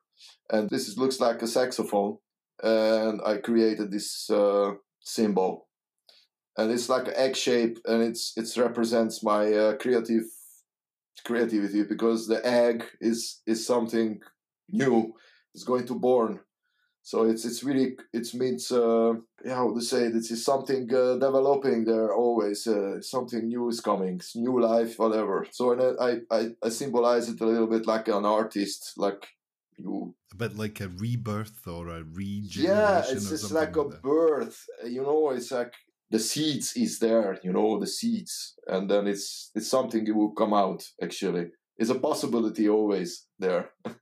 [0.50, 2.18] And this is, looks like a saxophone.
[2.62, 4.72] And I created this uh,
[5.02, 5.68] symbol.
[6.58, 10.26] And it's like an egg shape and it's it represents my uh, creative
[11.26, 14.22] creativity because the egg is is something
[14.70, 15.14] new.
[15.54, 16.40] It's going to born
[17.04, 19.14] so it's it's really it means uh,
[19.46, 23.82] yeah how to say it, it's something uh, developing there always uh, something new is
[23.82, 27.86] coming it's new life whatever so and I, I I symbolize it a little bit
[27.86, 29.28] like an artist like
[29.78, 32.64] you a bit like a rebirth or a regeneration.
[32.64, 34.02] yeah it's it's like a that.
[34.02, 35.74] birth you know it's like
[36.14, 38.34] the seeds is there you know the seeds
[38.74, 41.46] and then it's it's something it will come out actually
[41.80, 43.10] it's a possibility always
[43.46, 43.64] there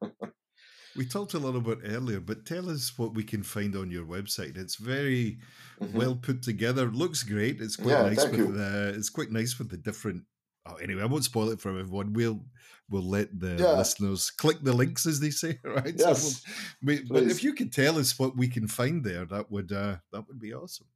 [0.99, 4.05] We talked a little bit earlier, but tell us what we can find on your
[4.05, 4.55] website.
[4.57, 5.39] It's very
[5.79, 5.93] Mhm.
[5.99, 6.85] well put together.
[7.03, 7.61] Looks great.
[7.61, 8.93] It's quite Yeah, nice with the.
[8.97, 10.21] It's quite nice with the different.
[10.65, 12.11] Oh, anyway, I won't spoil it for everyone.
[12.11, 12.39] We'll
[12.89, 13.77] we'll let the Yeah.
[13.77, 15.95] listeners click the links as they say, right?
[15.97, 16.43] Yes,
[16.83, 19.71] we'll- we- but if you could tell us what we can find there, that would
[19.71, 20.87] uh, that would be awesome.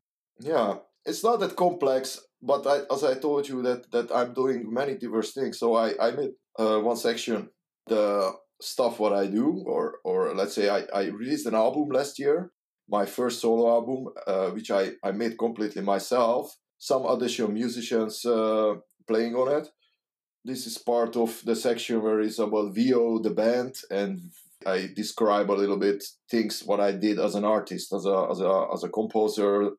[0.42, 4.72] Yeah, it's not that complex, but I, as I told you that that I'm doing
[4.74, 5.60] many diverse things.
[5.60, 7.50] So I I made uh, one section
[7.88, 12.20] the stuff what I do, or or let's say I I released an album last
[12.20, 12.52] year.
[12.88, 16.56] my first solo album, uh, which I, I made completely myself.
[16.78, 18.76] Some additional musicians uh,
[19.08, 19.68] playing on it.
[20.44, 24.20] This is part of the section where it's about VO, the band, and
[24.66, 28.40] I describe a little bit things what I did as an artist, as a as
[28.42, 29.72] a as a composer,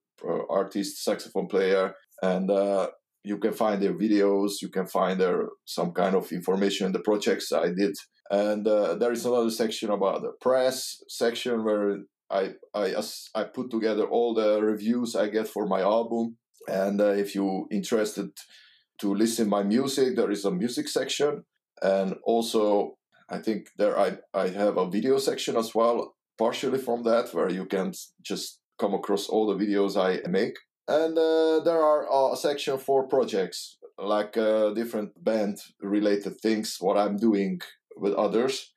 [0.50, 2.88] artist, saxophone player, and uh,
[3.24, 4.62] you can find their videos.
[4.62, 7.94] You can find their some kind of information the projects I did,
[8.30, 11.98] and uh, there is another section about the press section where
[12.30, 12.94] I I
[13.34, 16.36] I put together all the reviews I get for my album,
[16.68, 18.30] and uh, if you interested
[19.00, 21.44] to listen my music, there is a music section,
[21.82, 22.96] and also
[23.28, 27.50] I think there I, I have a video section as well, partially from that, where
[27.50, 30.56] you can just come across all the videos I make.
[30.88, 36.96] And uh, there are a section for projects, like uh, different band related things, what
[36.96, 37.60] I'm doing
[37.96, 38.72] with others.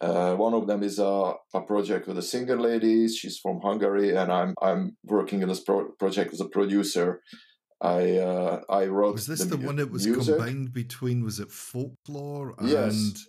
[0.00, 3.08] Uh, one of them is a, a project with a singer lady.
[3.08, 7.20] She's from Hungary, and I'm I'm working in this pro- project as a producer.
[7.80, 9.14] I uh, I wrote.
[9.14, 10.36] Was this the, the one that was music.
[10.36, 11.24] combined between?
[11.24, 13.26] Was it folklore and yes.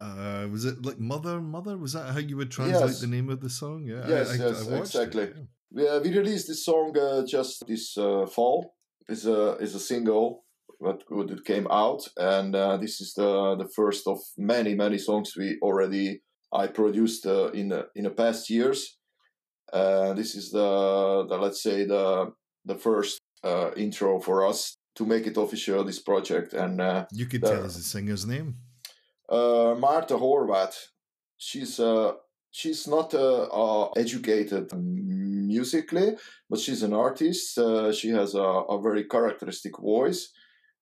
[0.00, 1.76] Uh, was it like Mother, Mother?
[1.76, 3.00] Was that how you would translate yes.
[3.00, 3.84] the name of the song?
[3.84, 5.22] Yeah, yes, I, I, yes, I exactly.
[5.24, 5.36] It,
[5.72, 5.98] yeah.
[5.98, 8.74] we released this song uh, just this uh, fall.
[9.08, 10.44] is a is a single
[10.80, 15.34] that it came out, and uh, this is the the first of many many songs
[15.36, 18.98] we already I produced uh, in in the past years.
[19.72, 22.32] Uh, this is the, the let's say the
[22.64, 23.20] the first
[23.76, 25.82] intro for us to make it official.
[25.82, 28.54] This project, and you could the, tell us the singer's name
[29.28, 30.74] uh, Marta Horvat,
[31.36, 32.12] she's uh,
[32.50, 36.16] she's not uh, uh, educated musically,
[36.48, 37.58] but she's an artist.
[37.58, 40.32] Uh, she has a, a, very characteristic voice,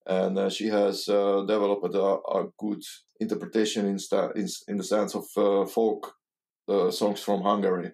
[0.07, 2.83] and uh, she has developed a, a, good
[3.21, 5.27] interpretation in, sta- in, in the sense of
[5.71, 6.15] folk
[6.91, 7.93] songs from Hungary.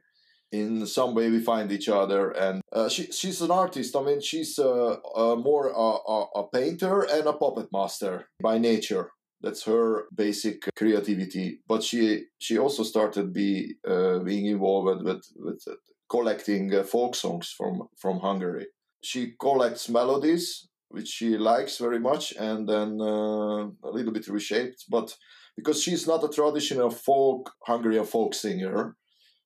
[0.51, 2.61] In some way, we find each other, and
[2.91, 3.97] she, she's an artist.
[3.97, 9.13] I mean, she's more a, a painter and a puppet master by nature
[9.43, 11.61] that's her basic creativity.
[11.67, 15.65] But she she also started be uh, being involved with with
[16.09, 18.67] collecting uh, folk songs from from Hungary.
[19.03, 24.85] She collects melodies which she likes very much, and then uh, a little bit reshaped.
[24.91, 25.17] But
[25.57, 28.97] because she's not a traditional folk Hungarian folk singer,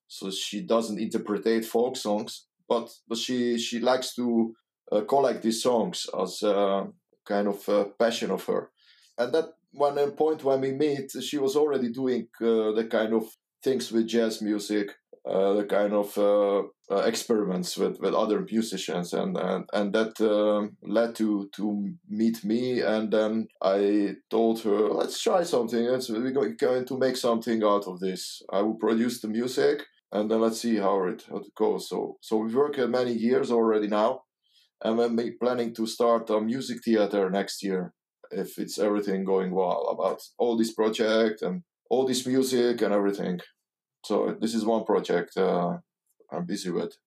[0.07, 2.47] so she doesn't interpret folk songs.
[2.67, 4.53] But but she she likes to
[4.91, 6.87] uh, collect these songs as a
[7.25, 8.69] kind of passion of her,
[9.17, 13.23] and that one point when we meet, she was already doing uh, the kind of
[13.63, 14.91] things with jazz music,
[15.25, 20.19] uh, the kind of uh, uh experiments with, with other musicians, and and, and that
[20.21, 22.81] um, led to to meet me.
[22.81, 25.83] And then I told her, let's try something.
[25.85, 28.41] Let's, we're going to make something out of this.
[28.51, 31.89] I will produce the music, and then let's see how it how it goes.
[31.89, 34.21] So so we work many years already now,
[34.83, 37.93] and we're planning to start a music theater next year
[38.31, 43.39] if it's everything going well about all this project and all this music and everything.
[44.05, 45.77] So this is one project uh,
[46.31, 46.97] I'm busy with.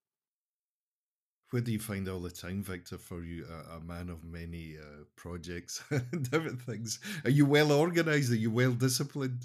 [1.50, 4.76] Where do you find all the time, Victor, for you, a, a man of many
[4.78, 7.00] uh, projects and different things?
[7.24, 8.33] Are you well organized?
[8.33, 9.42] Are you well disciplined?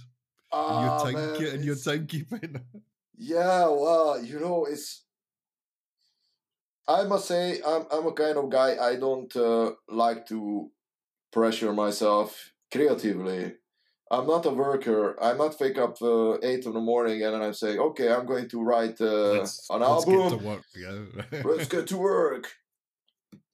[0.54, 2.62] In your ah, time man, in your timekeeping?
[3.18, 5.04] yeah, well, you know, it's.
[6.88, 8.78] I must say, I'm I'm a kind of guy.
[8.80, 10.70] I don't uh, like to
[11.36, 13.54] pressure myself creatively.
[14.10, 15.22] I'm not a worker.
[15.22, 18.26] I not wake up uh, eight in the morning and then I'm saying, okay, I'm
[18.26, 20.14] going to write uh, let's, an let's album.
[20.16, 21.42] Get to work, yeah.
[21.44, 22.46] let's get to work.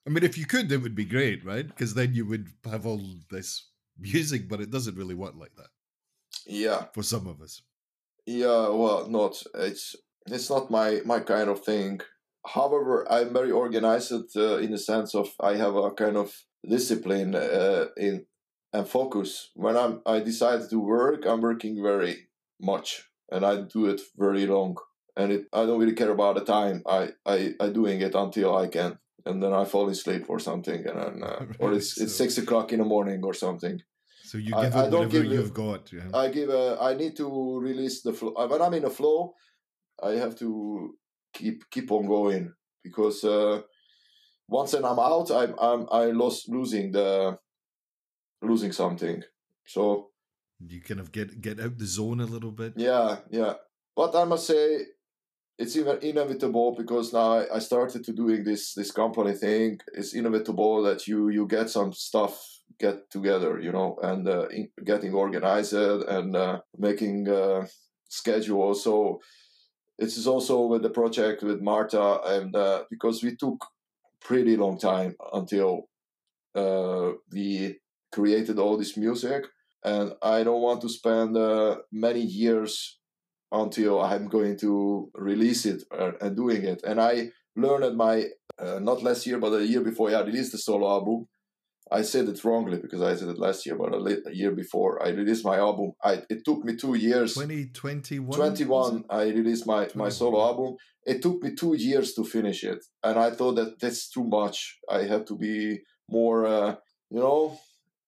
[0.05, 1.67] I mean, if you could, it would be great, right?
[1.67, 5.71] Because then you would have all this music, but it doesn't really work like that.
[6.45, 6.85] Yeah.
[6.93, 7.63] For some of us.
[8.27, 9.95] Yeah, well, not it's
[10.27, 12.01] it's not my my kind of thing.
[12.45, 16.29] However, I'm very organized uh, in the sense of I have a kind of
[16.67, 18.25] discipline uh, in
[18.73, 19.51] and focus.
[19.55, 22.27] When I'm I decide to work, I'm working very
[22.59, 24.77] much, and I do it very long.
[25.17, 26.83] And it, I don't really care about the time.
[26.85, 30.85] I I I doing it until I can, and then I fall asleep or something,
[30.87, 33.81] and then, uh, or it's so, it's six o'clock in the morning or something.
[34.23, 35.91] So you give I, I don't give you've got.
[35.91, 36.09] Yeah.
[36.13, 36.77] I give a.
[36.79, 38.33] I need to release the flow.
[38.47, 39.33] When I'm in a flow,
[40.01, 40.95] I have to
[41.33, 43.61] keep keep on going because uh,
[44.51, 47.39] once and I'm out, I'm I'm I lost losing the
[48.43, 49.23] losing something.
[49.65, 50.11] So
[50.67, 52.73] you kind of get get out the zone a little bit.
[52.77, 53.53] Yeah, yeah.
[53.95, 54.85] But I must say,
[55.57, 59.79] it's even inevitable because now I, I started to doing this this company thing.
[59.93, 62.33] It's inevitable that you you get some stuff
[62.79, 67.65] get together, you know, and uh, in, getting organized and uh, making uh,
[68.09, 68.73] schedule.
[68.75, 69.21] So
[70.01, 73.63] This is also with the project with Marta, and uh, because we took
[74.21, 75.89] pretty long time until
[76.55, 77.79] uh, we
[78.11, 79.45] created all this music,
[79.83, 82.99] and I don't want to spend uh, many years
[83.51, 86.81] until I'm going to release it uh, and doing it.
[86.83, 88.25] And I learned my
[88.59, 91.27] uh, not last year, but a year before I released the solo album.
[91.91, 95.09] I said it wrongly because I said it last year, but a, year before I
[95.09, 95.91] released my album.
[96.03, 97.33] I it took me two years.
[97.33, 98.37] 2021.
[98.37, 100.75] 21 i released my, my solo album
[101.05, 104.77] it took me two years to finish it and i thought that that's too much
[104.89, 106.75] i had to be more uh,
[107.09, 107.57] you know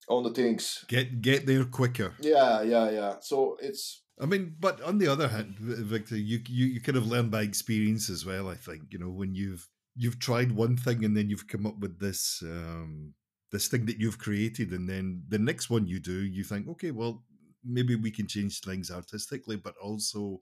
[0.09, 2.13] on the things Get get there quicker.
[2.19, 6.67] yeah yeah yeah so it's I mean, but on the other hand, Victor, you you
[6.67, 8.47] you kind of learn by experience as well.
[8.47, 11.79] I think you know when you've you've tried one thing and then you've come up
[11.79, 13.15] with this um,
[13.53, 16.91] this thing that you've created, and then the next one you do, you think, okay,
[16.91, 17.23] well,
[17.63, 20.41] maybe we can change things artistically, but also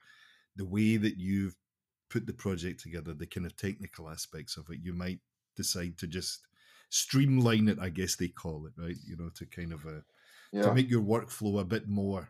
[0.55, 1.55] the way that you've
[2.09, 5.19] put the project together, the kind of technical aspects of it, you might
[5.57, 6.47] decide to just
[6.89, 7.79] streamline it.
[7.79, 10.01] I guess they call it right, you know, to kind of uh,
[10.51, 12.29] yeah to make your workflow a bit more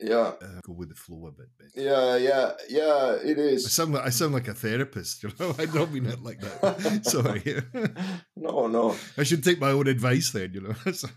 [0.00, 1.70] yeah uh, go with the flow a bit better.
[1.88, 5.54] yeah yeah yeah it is I sound like I sound like a therapist, you know.
[5.58, 7.04] I don't mean it like that.
[7.14, 7.42] Sorry,
[8.36, 10.74] no no I should take my own advice then, you know.
[10.92, 11.08] So-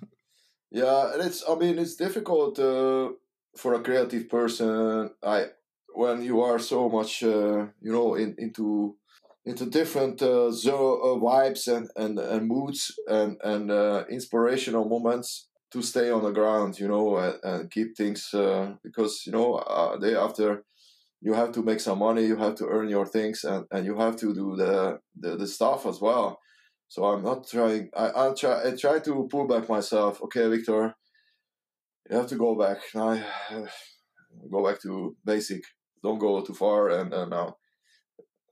[0.72, 3.10] Yeah, and it's I mean it's difficult uh,
[3.56, 5.12] for a creative person.
[5.24, 5.48] I
[5.96, 8.96] when you are so much uh, you know in, into
[9.46, 15.48] into different uh, zo- uh, vibes and, and, and moods and and uh, inspirational moments
[15.72, 19.56] to stay on the ground, you know, and, and keep things uh, because you know
[19.56, 20.64] uh, day after
[21.22, 23.98] you have to make some money, you have to earn your things, and, and you
[23.98, 26.40] have to do the, the the stuff as well.
[26.88, 27.90] So I'm not trying.
[27.96, 28.68] I I try.
[28.68, 30.22] I try to pull back myself.
[30.24, 30.96] Okay, Victor,
[32.10, 33.22] you have to go back now.
[34.52, 35.64] Go back to basic.
[36.04, 36.90] Don't go too far.
[36.90, 37.58] And, and now,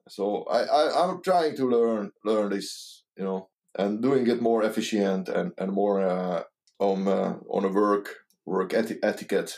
[0.09, 3.03] so I, I I'm trying to learn learn this.
[3.15, 6.43] You know, and doing it more efficient and and more uh,
[6.79, 9.55] on uh, on a work work eti- etiquette.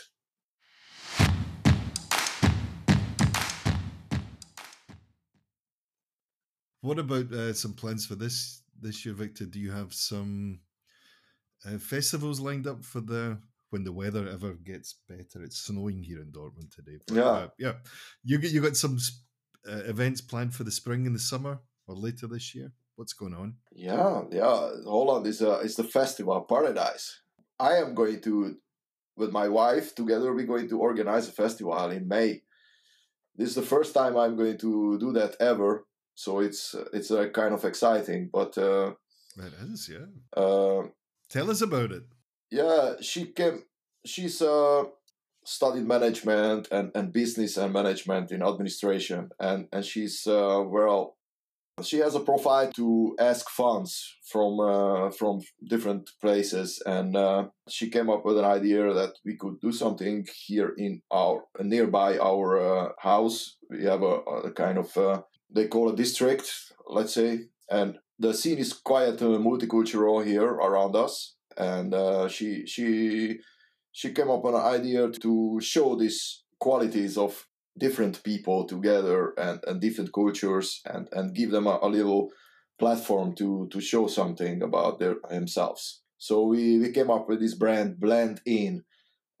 [6.80, 9.44] what about uh, some plans for this this year, Victor?
[9.46, 10.60] Do you have some
[11.66, 13.38] uh, festivals lined up for the
[13.70, 15.42] when the weather ever gets better?
[15.42, 16.98] It's snowing here in Dortmund today.
[17.06, 17.22] but, Yeah.
[17.24, 17.72] uh, yeah.
[18.24, 18.98] You you got some
[19.68, 22.72] uh, events planned for the spring and the summer or later this year.
[22.98, 23.54] What's going on?
[23.72, 24.70] Yeah, yeah.
[24.84, 27.22] Holland is a is the festival paradise.
[27.60, 28.56] I am going to,
[29.16, 32.42] with my wife together, we're going to organize a festival in May.
[33.36, 37.28] This is the first time I'm going to do that ever, so it's it's uh,
[37.28, 38.30] kind of exciting.
[38.32, 38.94] But uh,
[39.36, 40.08] It is, yeah.
[40.42, 40.82] uh,
[41.30, 42.02] Tell us about it.
[42.50, 43.62] yeah, she came.
[44.04, 44.84] She's uh,
[45.44, 51.14] studied management and, and business and management in administration, and and she's uh, well.
[51.82, 57.90] She has a profile to ask funds from uh, from different places, and uh, she
[57.90, 62.48] came up with an idea that we could do something here in our nearby our
[62.58, 63.56] uh, house.
[63.70, 64.14] We have a,
[64.48, 65.22] a kind of uh,
[65.54, 66.50] they call a district,
[66.86, 72.64] let's say, and the scene is quite uh, multicultural here around us and uh, she
[72.66, 73.38] she
[73.92, 77.46] she came up with an idea to show these qualities of
[77.78, 82.30] different people together and, and different cultures and, and give them a, a little
[82.78, 86.02] platform to to show something about their themselves.
[86.18, 88.84] So we, we came up with this brand blend in.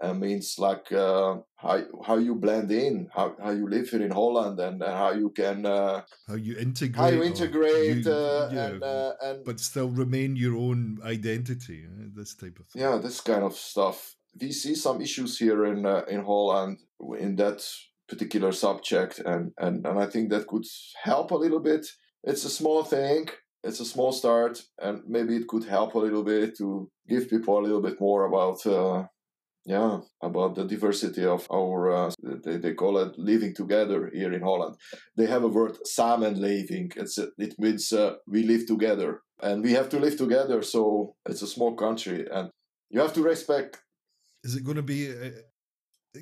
[0.00, 4.12] Uh, means like uh, how how you blend in, how, how you live here in
[4.12, 6.94] Holland, and, and how you can uh, How you integrate?
[7.02, 11.82] how you integrate you- uh, yeah, and uh, and but still remain your own identity.
[11.84, 12.82] uh, This type of thing.
[12.82, 16.78] yeah this kind of stuff we see some issues here in uh, in holland
[17.18, 17.58] in that
[18.08, 20.64] particular subject and, and and i think that could
[21.02, 21.86] help a little bit
[22.24, 23.28] it's a small thing
[23.64, 27.58] it's a small start and maybe it could help a little bit to give people
[27.58, 29.04] a little bit more about uh,
[29.64, 32.10] yeah about the diversity of our uh,
[32.44, 34.76] they, they call it living together here in holland
[35.16, 39.88] they have a word samenleving it's it means uh, we live together and we have
[39.88, 42.50] to live together so it's a small country and
[42.90, 43.78] you have to respect
[44.44, 45.12] Is it going to be?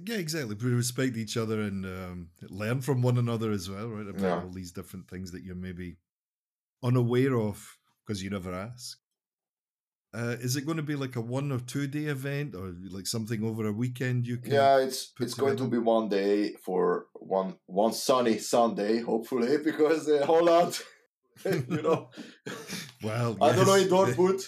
[0.05, 0.55] Yeah, exactly.
[0.57, 4.07] We respect each other and um, learn from one another as well, right?
[4.09, 4.43] About Yeah.
[4.43, 5.97] all these different things that you're maybe
[6.83, 8.99] unaware of because you never ask.
[10.15, 13.07] Uh, is it going to be like a one or two day event, or like
[13.07, 14.27] something over a weekend?
[14.27, 14.53] You can.
[14.53, 20.09] yeah it's it's going to be one day for one one sunny sunday hopefully because
[20.09, 20.79] uh, holland
[21.45, 22.09] you know
[23.03, 24.43] Well, i don't know in yes, dortmund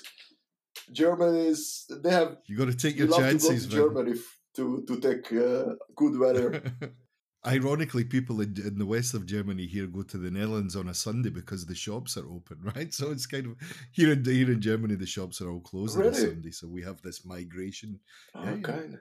[0.92, 3.78] germany is they have You got to take your to chances, to man.
[3.78, 4.14] germany
[4.58, 6.48] to to take uh, good weather
[7.46, 10.94] ironically, people in, in, the west of Germany here go to the Netherlands on a
[10.94, 12.92] Sunday because the shops are open, right?
[12.92, 13.56] So it's kind of
[13.92, 16.08] here in here in Germany, the shops are all closed really?
[16.08, 18.00] on Sunday, so we have this migration.
[18.36, 18.96] Okay, yeah,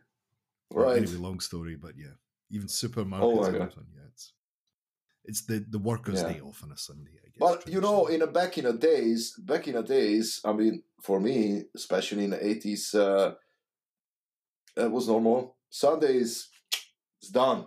[0.72, 0.98] right.
[0.98, 2.16] Anyway, long story, but yeah,
[2.52, 3.88] even supermarkets oh are open.
[3.96, 4.34] Yeah, it's
[5.26, 6.34] it's the the workers' yeah.
[6.34, 7.40] day off on a Sunday, I guess.
[7.40, 10.84] But you know, in a, back in the days, back in the days, I mean,
[11.02, 13.34] for me, especially in the eighties, uh,
[14.78, 15.58] it was normal.
[15.70, 16.50] Sundays,
[17.22, 17.66] it's done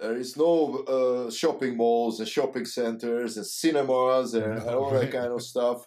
[0.00, 5.12] there is no uh, shopping malls and shopping centers and cinemas and, and all that
[5.12, 5.86] kind of stuff.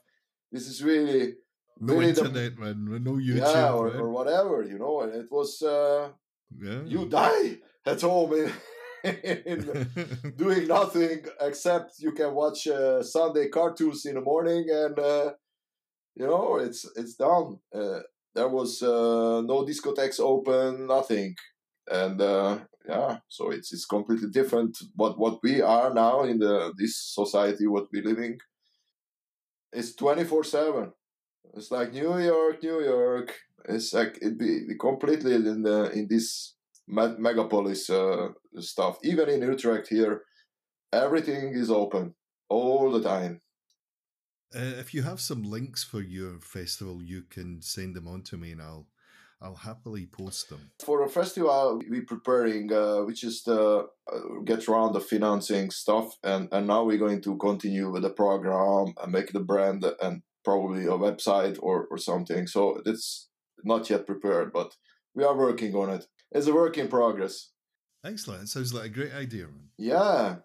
[0.52, 1.34] This is really
[1.80, 3.04] no really internet, the, man.
[3.04, 4.64] No YouTube, yeah, or, or, whatever.
[4.64, 6.10] You know, and it was uh,
[6.62, 6.84] yeah.
[6.86, 8.52] you die at home in,
[9.46, 15.34] in doing nothing except you can watch uh, Sunday cartoons in the morning, and uh,
[16.16, 17.58] you know it's it's done.
[17.74, 18.02] Uh,
[18.36, 21.36] there was uh, no discotheques open, nothing.
[21.90, 26.74] And uh, yeah so it's it's completely different what what we are now in the
[26.78, 28.38] this society what we're living.
[29.72, 30.92] It's 24 7
[31.56, 33.34] it's like new york new york.
[33.70, 36.56] It's like it be completely in the in this
[36.90, 38.98] megapolis uh, stuff.
[39.04, 40.24] Even in utrecht here
[40.92, 42.14] everything is open
[42.50, 43.42] all the time
[44.56, 48.38] uh, if you have some links for your festival you can send them on to
[48.38, 48.88] me and i'll
[49.44, 50.72] I'll happily post them.
[50.86, 53.84] For a festival, we're preparing, uh, is just uh,
[54.46, 58.94] get around the financing stuff, and, and now we're going to continue with the program
[59.04, 62.48] and make the brand and probably a website or, or something.
[62.48, 63.28] So it's
[63.66, 64.76] not yet prepared, but
[65.14, 66.08] we are working on it.
[66.32, 67.50] It's a work in progress.
[68.06, 68.44] Excellent.
[68.44, 69.48] It sounds like a great idea.
[69.78, 70.38] Yeah.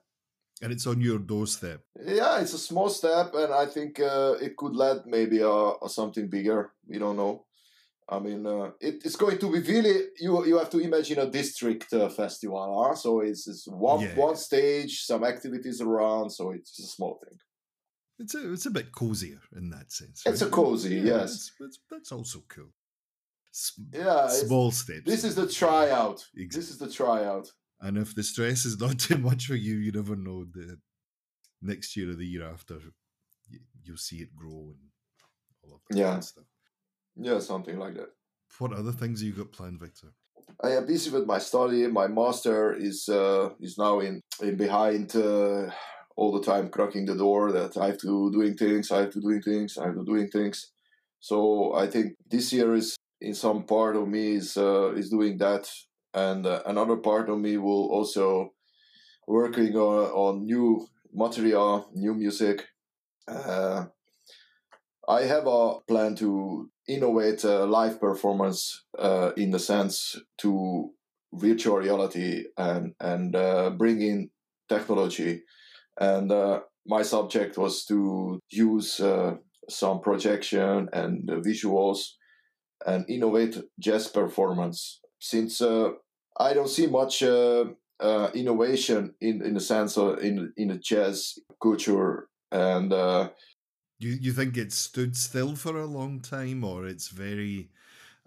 [0.61, 1.83] And it's on your doorstep.
[2.05, 6.29] Yeah, it's a small step, and I think uh, it could lead maybe a something
[6.29, 6.73] bigger.
[6.87, 7.45] We don't know.
[8.11, 10.45] I mean, uh, it, it's going to be really you.
[10.47, 12.95] You have to imagine a district uh, festival, huh?
[12.95, 14.17] So it's, it's one yeah.
[14.17, 16.31] one stage, some activities around.
[16.31, 17.39] So it's a small thing.
[18.19, 20.23] It's a it's a bit cozier in that sense.
[20.25, 20.33] Right?
[20.33, 21.53] It's a cozy, yeah, yes.
[21.61, 22.73] It's, that's also cool.
[23.55, 25.05] S- yeah, small steps.
[25.05, 26.25] This is the tryout.
[26.35, 26.61] Exactly.
[26.61, 27.53] This is the tryout.
[27.81, 30.45] And if the stress is not too much for you, you never know.
[30.45, 30.79] The
[31.63, 32.79] next year or the year after,
[33.51, 34.91] you, will see it grow and
[35.63, 36.21] all of that yeah.
[36.21, 36.45] stuff.
[37.17, 38.11] Yeah, something like that.
[38.59, 40.09] What other things you got planned, Victor?
[40.63, 41.87] I am busy with my study.
[41.87, 45.71] My master is uh, is now in in behind uh,
[46.17, 48.91] all the time, cracking the door that I have to doing things.
[48.91, 49.79] I have to doing things.
[49.79, 50.73] I have to doing things.
[51.21, 55.39] So I think this year is in some part of me is uh, is doing
[55.39, 55.71] that,
[56.15, 58.53] and uh, another part of me will also
[59.27, 62.65] working on on new material, new music.
[63.27, 63.87] Uh,
[65.09, 70.91] I have a plan to innovate uh, live performance uh, in the sense to
[71.33, 74.31] virtual reality and and uh, bring in
[74.69, 75.43] technology.
[76.01, 79.37] And uh, my subject was to use uh,
[79.69, 82.15] some projection and visuals
[82.87, 85.01] and innovate jazz performance.
[85.19, 85.93] Since uh,
[86.39, 92.29] I don't see much innovation in in the sense of in in the jazz culture
[92.51, 92.93] and
[93.99, 97.71] you you think it stood still for a long time, or it's very?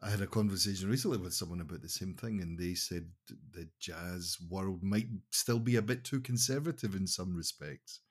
[0.01, 3.69] I had a conversation recently with someone about the same thing, and they said the
[3.79, 8.01] jazz world might still be a bit too conservative in some respects.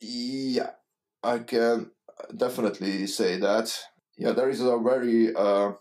[0.00, 0.74] Yeah,
[1.22, 1.90] I can
[2.36, 3.76] definitely say that.
[4.16, 5.72] Yeah, there is a very, uh,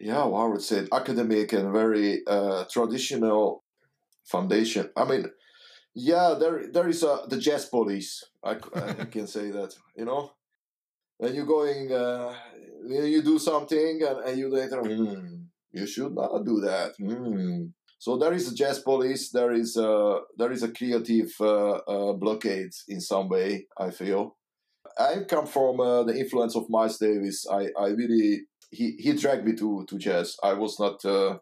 [0.00, 3.64] yeah, well, I would say academic and very uh, traditional
[4.24, 4.90] foundation.
[4.96, 5.26] I mean,
[5.94, 8.24] yeah, there there is a the jazz police.
[8.44, 9.74] I, I can say that.
[9.96, 10.32] You know,
[11.16, 12.34] when you're going, uh,
[12.86, 16.92] you do something and, and you later, mm, you should not do that.
[17.00, 17.72] Mm.
[17.98, 19.30] So there is a jazz police.
[19.30, 23.66] There is a there is a creative uh, uh, blockade in some way.
[23.76, 24.36] I feel.
[24.98, 27.46] I come from uh, the influence of Miles Davis.
[27.50, 30.36] I, I really he, he dragged me to, to jazz.
[30.42, 31.38] I was not uh,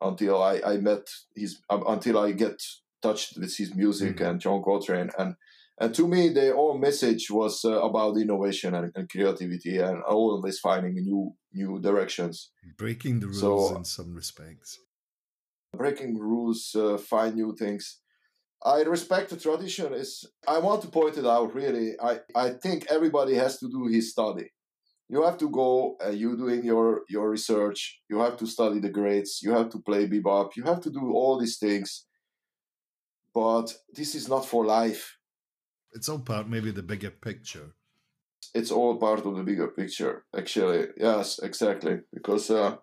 [0.00, 2.62] until I, I met his um, until I get
[3.02, 4.24] touched with his music mm-hmm.
[4.24, 5.10] and John Coltrane.
[5.18, 5.34] And
[5.80, 10.58] and to me the whole message was uh, about innovation and, and, creativity and always
[10.58, 12.50] finding new new directions.
[12.76, 14.78] Breaking the rules so, in some respects.
[15.76, 18.00] Breaking rules uh, find new things.
[18.64, 19.94] I respect the tradition.
[19.94, 21.94] Is i want to point it out really.
[22.00, 24.50] I i think everybody has to do his study
[25.08, 28.78] you have to go and uh, you doing your your research you have to study
[28.78, 32.04] the grades you have to play bebop you have to do all these things
[33.34, 35.16] but this is not for life.
[35.92, 37.74] It's all part, maybe the bigger picture.
[38.52, 40.88] It's all part of the bigger picture, actually.
[40.96, 42.00] Yes, exactly.
[42.12, 42.76] Because uh,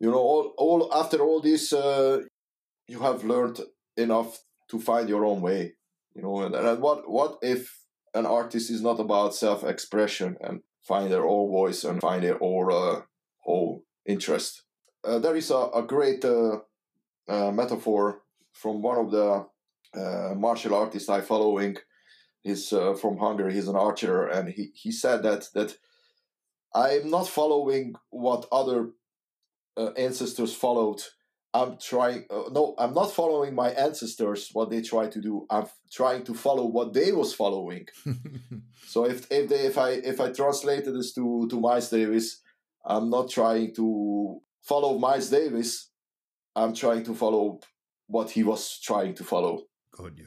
[0.00, 2.20] you know, all, all after all this, uh,
[2.88, 3.60] you have learned
[3.96, 4.38] enough
[4.70, 5.74] to find your own way
[6.14, 7.83] you know and, and what what if
[8.14, 12.72] an artist is not about self-expression and find their own voice and find their own
[12.72, 13.00] uh,
[13.40, 14.62] whole interest.
[15.02, 16.58] Uh, there is a, a great uh,
[17.28, 19.46] uh metaphor from one of the
[19.98, 21.76] uh, martial artists i following.
[22.42, 23.54] He's uh, from hungary.
[23.54, 25.76] He's an archer and he, he said that that
[26.74, 28.90] i'm not following what other
[29.96, 31.00] ancestors followed
[31.54, 32.24] I'm trying.
[32.28, 35.46] Uh, no, I'm not following my ancestors what they try to do.
[35.48, 37.86] I'm trying to follow what they was following.
[38.86, 42.40] so if if they if I if I translated this to to Miles Davis,
[42.84, 45.90] I'm not trying to follow Miles Davis.
[46.56, 47.60] I'm trying to follow
[48.08, 49.62] what he was trying to follow.
[49.96, 50.26] Got you.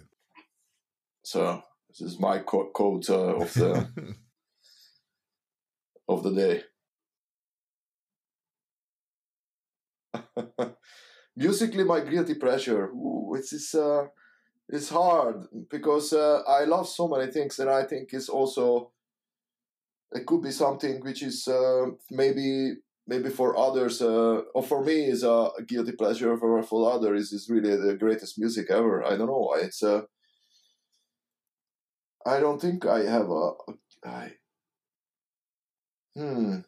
[1.24, 3.88] So this is my quote uh, of the
[6.08, 6.64] of the day.
[11.38, 12.90] musically my guilty pleasure.
[12.94, 14.08] Which is uh
[14.70, 18.92] it's hard because uh, i love so many things and i think it's also
[20.12, 22.76] it could be something which is uh, maybe
[23.08, 27.50] maybe for others uh, or for me is a guilty pleasure for for others is
[27.50, 29.04] really the greatest music ever.
[29.06, 29.54] I don't know.
[29.58, 30.02] It's uh
[32.26, 33.52] i don't think i have a
[34.06, 34.34] I,
[36.16, 36.60] hmm.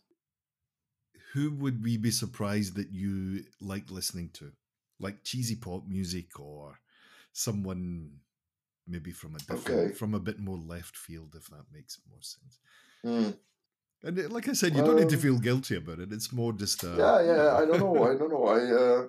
[1.33, 4.51] Who would we be surprised that you like listening to?
[4.99, 6.79] Like cheesy pop music or
[7.31, 8.11] someone
[8.87, 9.93] maybe from a different okay.
[9.93, 12.59] from a bit more left field if that makes more sense.
[13.05, 13.37] Mm.
[14.01, 16.11] And uh, like I said, you don't need to um feel guilty about it.
[16.11, 17.57] It's more just uh, yeah, yeah.
[17.57, 18.03] I don't know.
[18.03, 18.45] I don't know.
[18.47, 19.07] I uh,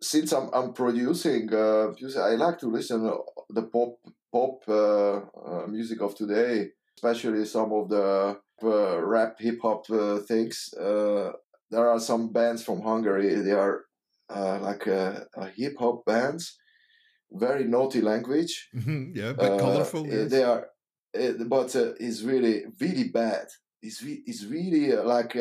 [0.00, 3.18] since I'm I'm producing uh, music, I like to listen to
[3.50, 3.98] the pop
[4.32, 10.18] pop uh, uh, music of today, especially some of the uh, rap hip hop uh,
[10.18, 10.74] things.
[10.74, 11.32] Uh,
[11.70, 13.34] there are some bands from Hungary.
[13.36, 13.84] They are
[14.34, 16.58] uh, like uh, uh, a, a hip hop bands,
[17.30, 18.68] very naughty language.
[18.74, 19.12] Mm-hmm.
[19.14, 20.06] yeah, but uh, colorful.
[20.06, 20.30] Eh, yes.
[20.30, 20.66] They are,
[21.14, 23.46] eh, but it's really really bad.
[23.82, 25.36] It's re- it's really like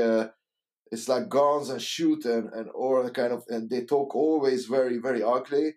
[0.92, 4.98] it's like guns and shoot and and all kind of and they talk always very
[4.98, 5.76] very ugly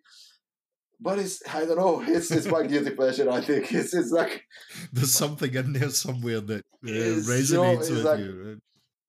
[1.03, 2.01] but it's I don't know.
[2.07, 3.29] It's it's my guilty pleasure.
[3.29, 4.45] I think it's it's like
[4.93, 8.43] there's something in there somewhere that uh, resonates with like, you.
[8.47, 8.59] Right?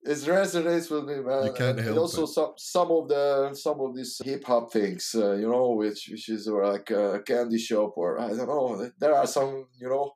[0.06, 1.46] It resonates with me, man.
[1.46, 2.28] You can't and help also it.
[2.28, 6.28] some some of the some of these hip hop things, uh, you know, which which
[6.28, 8.90] is like a candy shop or I don't know.
[8.98, 10.12] There are some, you know.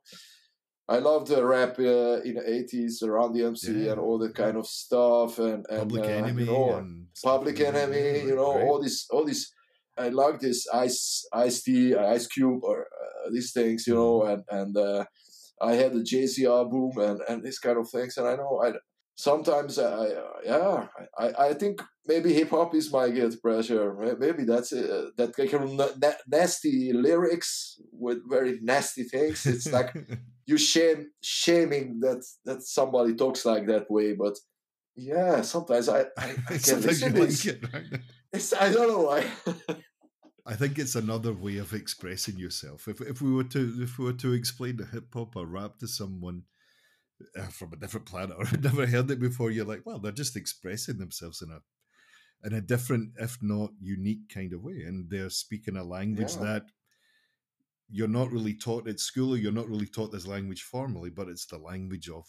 [0.87, 3.91] I loved the rap uh, in the eighties around the MC yeah.
[3.91, 7.59] and all that kind of stuff and, and Public uh, Enemy you know, and Public
[7.59, 8.63] Enemy, you know, right.
[8.65, 9.53] all these all these
[9.99, 14.31] I like this ice Ice-T, ice cube, or uh, these things, you know, mm-hmm.
[14.31, 15.05] and and uh,
[15.61, 18.73] I had the JCR boom and and these kind of things, and I know I
[19.19, 20.07] sometimes I,
[20.45, 24.89] yeah I, I think maybe hip hop is my guilty pressure Maybe that's it.
[24.89, 29.45] Uh, that kind of nasty lyrics with very nasty things.
[29.45, 29.93] It's like
[30.45, 34.35] you shame shaming that that somebody talks like that way, but
[34.95, 38.01] yeah, sometimes I I, I can listen like it, right?
[38.31, 39.21] It's I don't know why.
[40.45, 42.87] I think it's another way of expressing yourself.
[42.87, 45.87] If if we were to if we were to explain hip hop or rap to
[45.87, 46.43] someone
[47.51, 50.35] from a different planet or had never heard it before, you're like, well, they're just
[50.35, 51.59] expressing themselves in a
[52.41, 56.43] in a different, if not unique, kind of way, and they're speaking a language yeah.
[56.43, 56.65] that
[57.89, 61.27] you're not really taught at school, or you're not really taught this language formally, but
[61.27, 62.25] it's the language of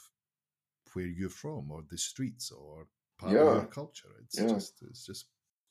[0.95, 2.88] where you're from, or the streets, or
[3.18, 3.41] part yeah.
[3.41, 4.09] of your culture.
[4.24, 4.49] It's yeah.
[4.49, 5.26] just it's just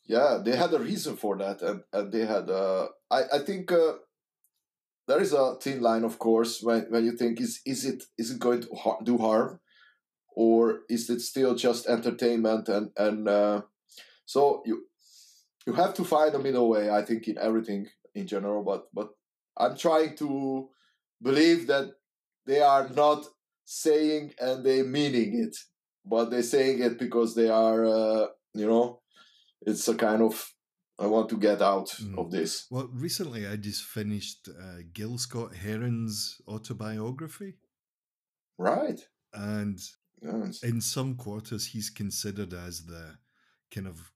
[0.05, 3.71] yeah they had a reason for that and, and they had uh, I, I think
[3.71, 3.93] uh,
[5.09, 8.29] there is a thin line of course when, when you think is is it is
[8.31, 8.69] it going to
[9.03, 9.59] do harm?
[10.35, 13.61] Or is it still just entertainment and and uh,
[14.25, 14.85] so you
[15.65, 19.09] you have to find a middle way i think in everything in general but but
[19.57, 20.69] i'm trying to
[21.21, 21.87] believe that
[22.47, 23.25] they are not
[23.65, 25.55] saying and they meaning it
[26.05, 29.01] but they're saying it because they are uh, you know
[29.61, 30.53] it's a kind of
[30.99, 32.17] I want to get out mm.
[32.17, 32.67] of this.
[32.69, 37.55] Well, recently I just finished uh, Gil Scott Heron's autobiography.
[38.57, 38.99] Right.
[39.33, 39.79] And
[40.21, 40.61] yes.
[40.61, 43.17] in some quarters, he's considered as the
[43.73, 44.11] kind of,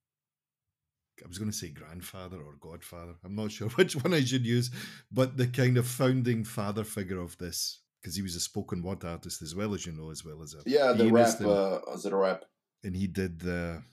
[1.23, 3.13] I was going to say grandfather or godfather.
[3.23, 4.69] I'm not sure which one I should use,
[5.09, 9.05] but the kind of founding father figure of this, because he was a spoken word
[9.05, 10.69] artist as well as you know, as well as a.
[10.69, 12.43] Yeah, the rap, and, uh, as a rap.
[12.83, 13.83] And he did the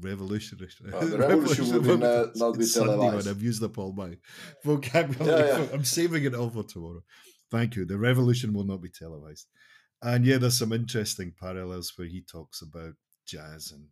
[0.00, 0.70] revolutionary.
[0.92, 3.28] Uh, the revolution will be not, not be televised.
[3.28, 4.16] I've used up all my
[4.64, 5.48] vocabulary.
[5.48, 5.66] Yeah, yeah.
[5.72, 7.02] I'm saving it all for tomorrow.
[7.50, 7.84] Thank you.
[7.84, 9.46] The revolution will not be televised.
[10.02, 12.94] And yeah, there's some interesting parallels where he talks about
[13.26, 13.86] jazz and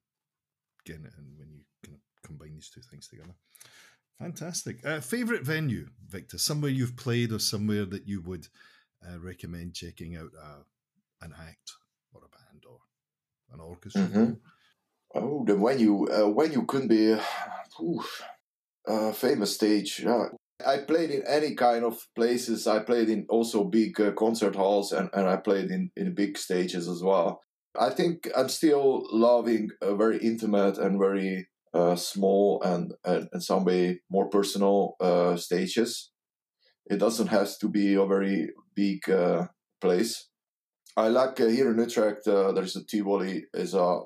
[0.87, 3.35] again, and when you kind of combine these two things together.
[4.19, 4.85] Fantastic.
[4.87, 6.39] Uh, favorite venue, Victor?
[6.39, 8.47] Somewhere you've played or somewhere that you would
[9.07, 10.63] uh, recommend checking out uh,
[11.23, 11.73] an act
[12.13, 12.79] or a band or
[13.53, 14.03] an orchestra?
[14.03, 14.33] Mm-hmm.
[15.15, 16.07] Oh, the venue.
[16.07, 17.17] Uh, venue couldn't be
[18.87, 20.01] a famous stage.
[20.05, 20.27] Yeah.
[20.65, 22.67] I played in any kind of places.
[22.67, 26.39] I played in also big uh, concert halls and, and I played in, in big
[26.39, 27.41] stages as well.
[27.79, 33.41] I think I'm still loving a very intimate and very uh, small and, and in
[33.41, 36.13] some way more personal uh, stages.
[36.87, 39.47] It doesn't have to be a very big uh,
[39.81, 40.29] place.
[40.97, 42.29] I like uh, here in Utrecht.
[42.29, 43.47] Uh, there's a Tivoli.
[43.53, 44.01] Is a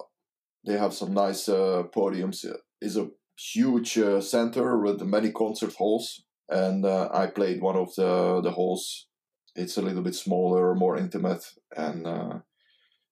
[0.69, 2.45] they have some nice podiums.
[2.81, 3.09] Is a
[3.55, 9.09] huge center with many concert halls, and I played one of the the halls.
[9.57, 11.45] It's a little bit smaller, more intimate,
[11.77, 12.07] and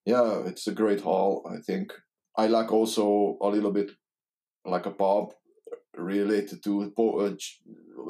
[0.04, 1.44] yeah, it's a great hall.
[1.50, 1.92] I think
[2.36, 3.90] I like also a little bit
[4.64, 5.32] like a pub
[5.96, 7.30] related to uh,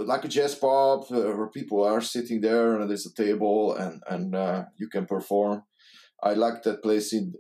[0.05, 4.03] like a jazz pub uh, where people are sitting there and there's a table and
[4.11, 5.63] and uh, you can perform.
[6.23, 7.35] I like that place in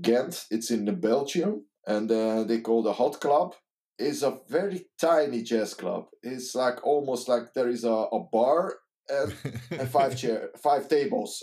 [0.00, 0.46] Ghent.
[0.50, 3.54] It's in the Belgium and uh, they call the Hot Club.
[3.98, 6.06] It's a very tiny jazz club.
[6.22, 8.78] It's like almost like there is a, a bar
[9.08, 9.34] and,
[9.70, 11.42] and five chair, five tables,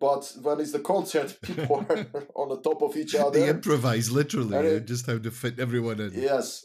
[0.00, 3.38] but when it's the concert, people are on the top of each other.
[3.38, 6.12] They improvise literally, it, just how to fit everyone in.
[6.14, 6.64] Yes,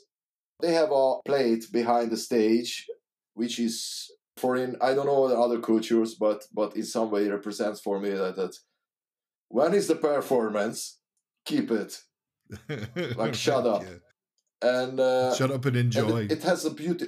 [0.62, 2.88] they have a plate behind the stage,
[3.34, 7.28] which is for in I don't know the other cultures, but but in some way
[7.28, 8.56] represents for me that that
[9.50, 10.97] when is the performance,
[11.48, 11.98] keep it,
[13.16, 14.80] like shut up, yeah.
[14.84, 16.22] and uh, shut up and enjoy.
[16.22, 17.08] And it, it, has a beauty.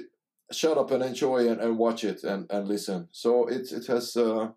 [0.50, 3.08] Shut up and enjoy and, and watch it and, and listen.
[3.12, 4.16] So it it has.
[4.16, 4.48] Uh,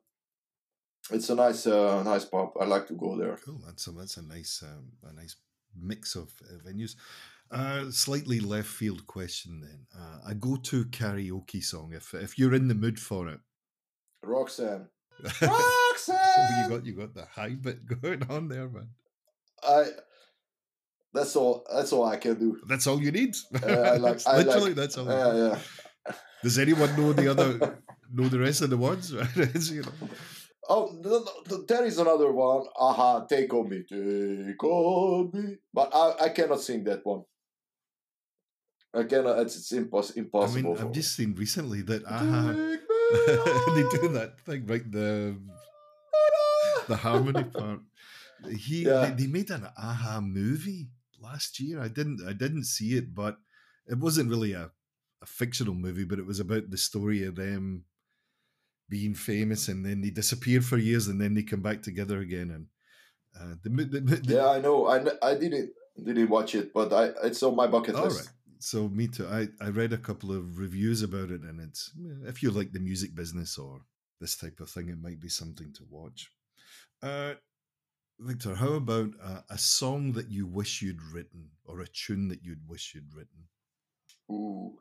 [1.12, 2.54] it's a nice uh, nice pub.
[2.60, 3.38] I like to go there.
[3.46, 3.62] Cool.
[3.66, 5.36] That's a that's a nice um, a nice
[5.76, 6.96] mix of uh, venues.
[7.52, 9.86] Uh, slightly left field question then.
[9.96, 13.40] Uh, a go to karaoke song if if you're in the mood for it.
[14.24, 14.88] Roxanne.
[15.42, 16.64] Roxanne.
[16.64, 18.90] you got you got the high bit going on there, man.
[19.68, 19.86] I.
[21.14, 21.66] That's all.
[21.74, 22.60] That's all I can do.
[22.68, 23.36] That's all you need.
[23.64, 24.26] Uh, I like.
[24.34, 25.06] Literally, like, that's all.
[25.06, 26.14] Yeah, yeah.
[26.42, 27.78] Does anyone know the other?
[28.14, 29.12] know the rest of the words?
[29.72, 30.10] you know.
[30.70, 30.96] Oh,
[31.68, 32.66] there is another one.
[32.78, 35.58] Aha, take on me, take on me.
[35.74, 37.24] But I, I cannot sing that one.
[38.94, 39.40] I cannot.
[39.40, 40.72] It's, it's impos- impossible.
[40.72, 44.90] I mean, I've just seen recently that Aha, they do that thing, right?
[44.90, 45.36] The
[46.88, 47.80] the harmony part.
[48.50, 49.06] He yeah.
[49.06, 50.90] they, they made an Aha movie
[51.20, 51.82] last year.
[51.82, 53.38] I didn't I didn't see it, but
[53.88, 54.72] it wasn't really a,
[55.22, 57.86] a fictional movie, but it was about the story of them
[58.90, 62.52] being famous and then they disappear for years and then they come back together again
[62.52, 62.68] and
[63.40, 65.72] uh, the, the, the, yeah i know i i didn't
[66.04, 68.30] didn't watch it but i it's on my bucket list right.
[68.60, 71.92] so me too i i read a couple of reviews about it and it's
[72.28, 73.82] if you like the music business or
[74.22, 76.30] this type of thing it might be something to watch
[77.02, 77.34] uh
[78.20, 82.44] victor how about uh, a song that you wish you'd written or a tune that
[82.44, 83.48] you'd wish you'd written
[84.32, 84.80] Ooh.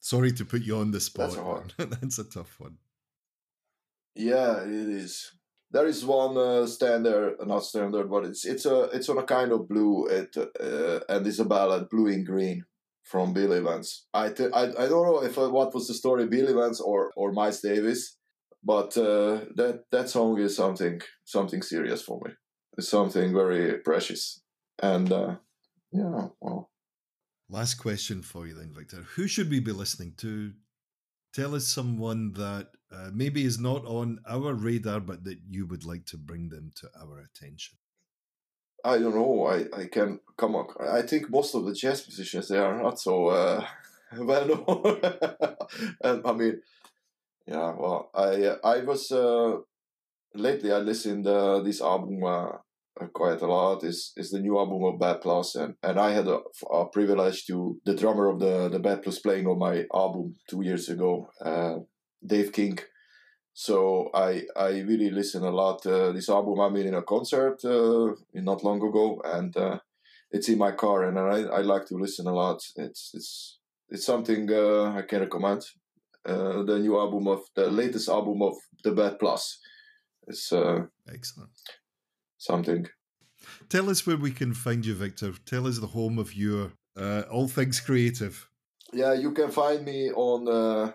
[0.00, 1.74] sorry to put you on the spot that's, hard.
[1.78, 2.76] that's a tough one
[4.16, 5.32] yeah, it is.
[5.70, 9.52] There is one uh, standard, not standard, but it's it's a it's on a kind
[9.52, 10.06] of blue.
[10.06, 12.64] It uh, and it's a ballad, "Blue in Green"
[13.02, 14.06] from Bill Evans.
[14.14, 17.12] I, th- I I don't know if uh, what was the story, Bill Evans or
[17.14, 18.16] or Miles Davis,
[18.64, 22.32] but uh, that that song is something something serious for me.
[22.78, 24.42] Something very precious,
[24.82, 25.36] and uh,
[25.92, 26.70] yeah, well.
[27.48, 29.04] Last question for you then, Victor.
[29.14, 30.52] Who should we be listening to
[31.36, 35.84] tell us someone that uh, maybe is not on our radar, but that you would
[35.84, 37.76] like to bring them to our attention.
[38.84, 39.46] I don't know.
[39.46, 40.68] I, I can come up.
[40.80, 43.66] I think most of the jazz musicians they are not so uh,
[44.18, 45.00] well known.
[46.02, 46.62] and I mean,
[47.46, 47.74] yeah.
[47.76, 49.58] Well, I I was uh,
[50.34, 50.72] lately.
[50.72, 52.58] I listened uh, this album uh, uh,
[53.12, 56.26] quite a lot is is the new album of Bad Plus, and and I had
[56.26, 56.40] a,
[56.70, 60.62] a, privilege to the drummer of the the Bad Plus playing on my album two
[60.62, 61.76] years ago, uh,
[62.24, 62.78] Dave King.
[63.52, 65.86] So I I really listen a lot.
[65.86, 69.78] Uh, this album I made in a concert uh, not long ago, and uh,
[70.30, 72.62] it's in my car, and I I like to listen a lot.
[72.76, 75.62] It's it's it's something uh, I can recommend.
[76.24, 79.60] the new album of the latest album of the Bad Plus.
[80.28, 80.52] It's
[81.14, 81.85] excellent
[82.38, 82.86] something.
[83.68, 85.32] Tell us where we can find you, Victor.
[85.44, 88.48] Tell us the home of your uh, all things creative.
[88.92, 90.92] Yeah, you can find me on uh,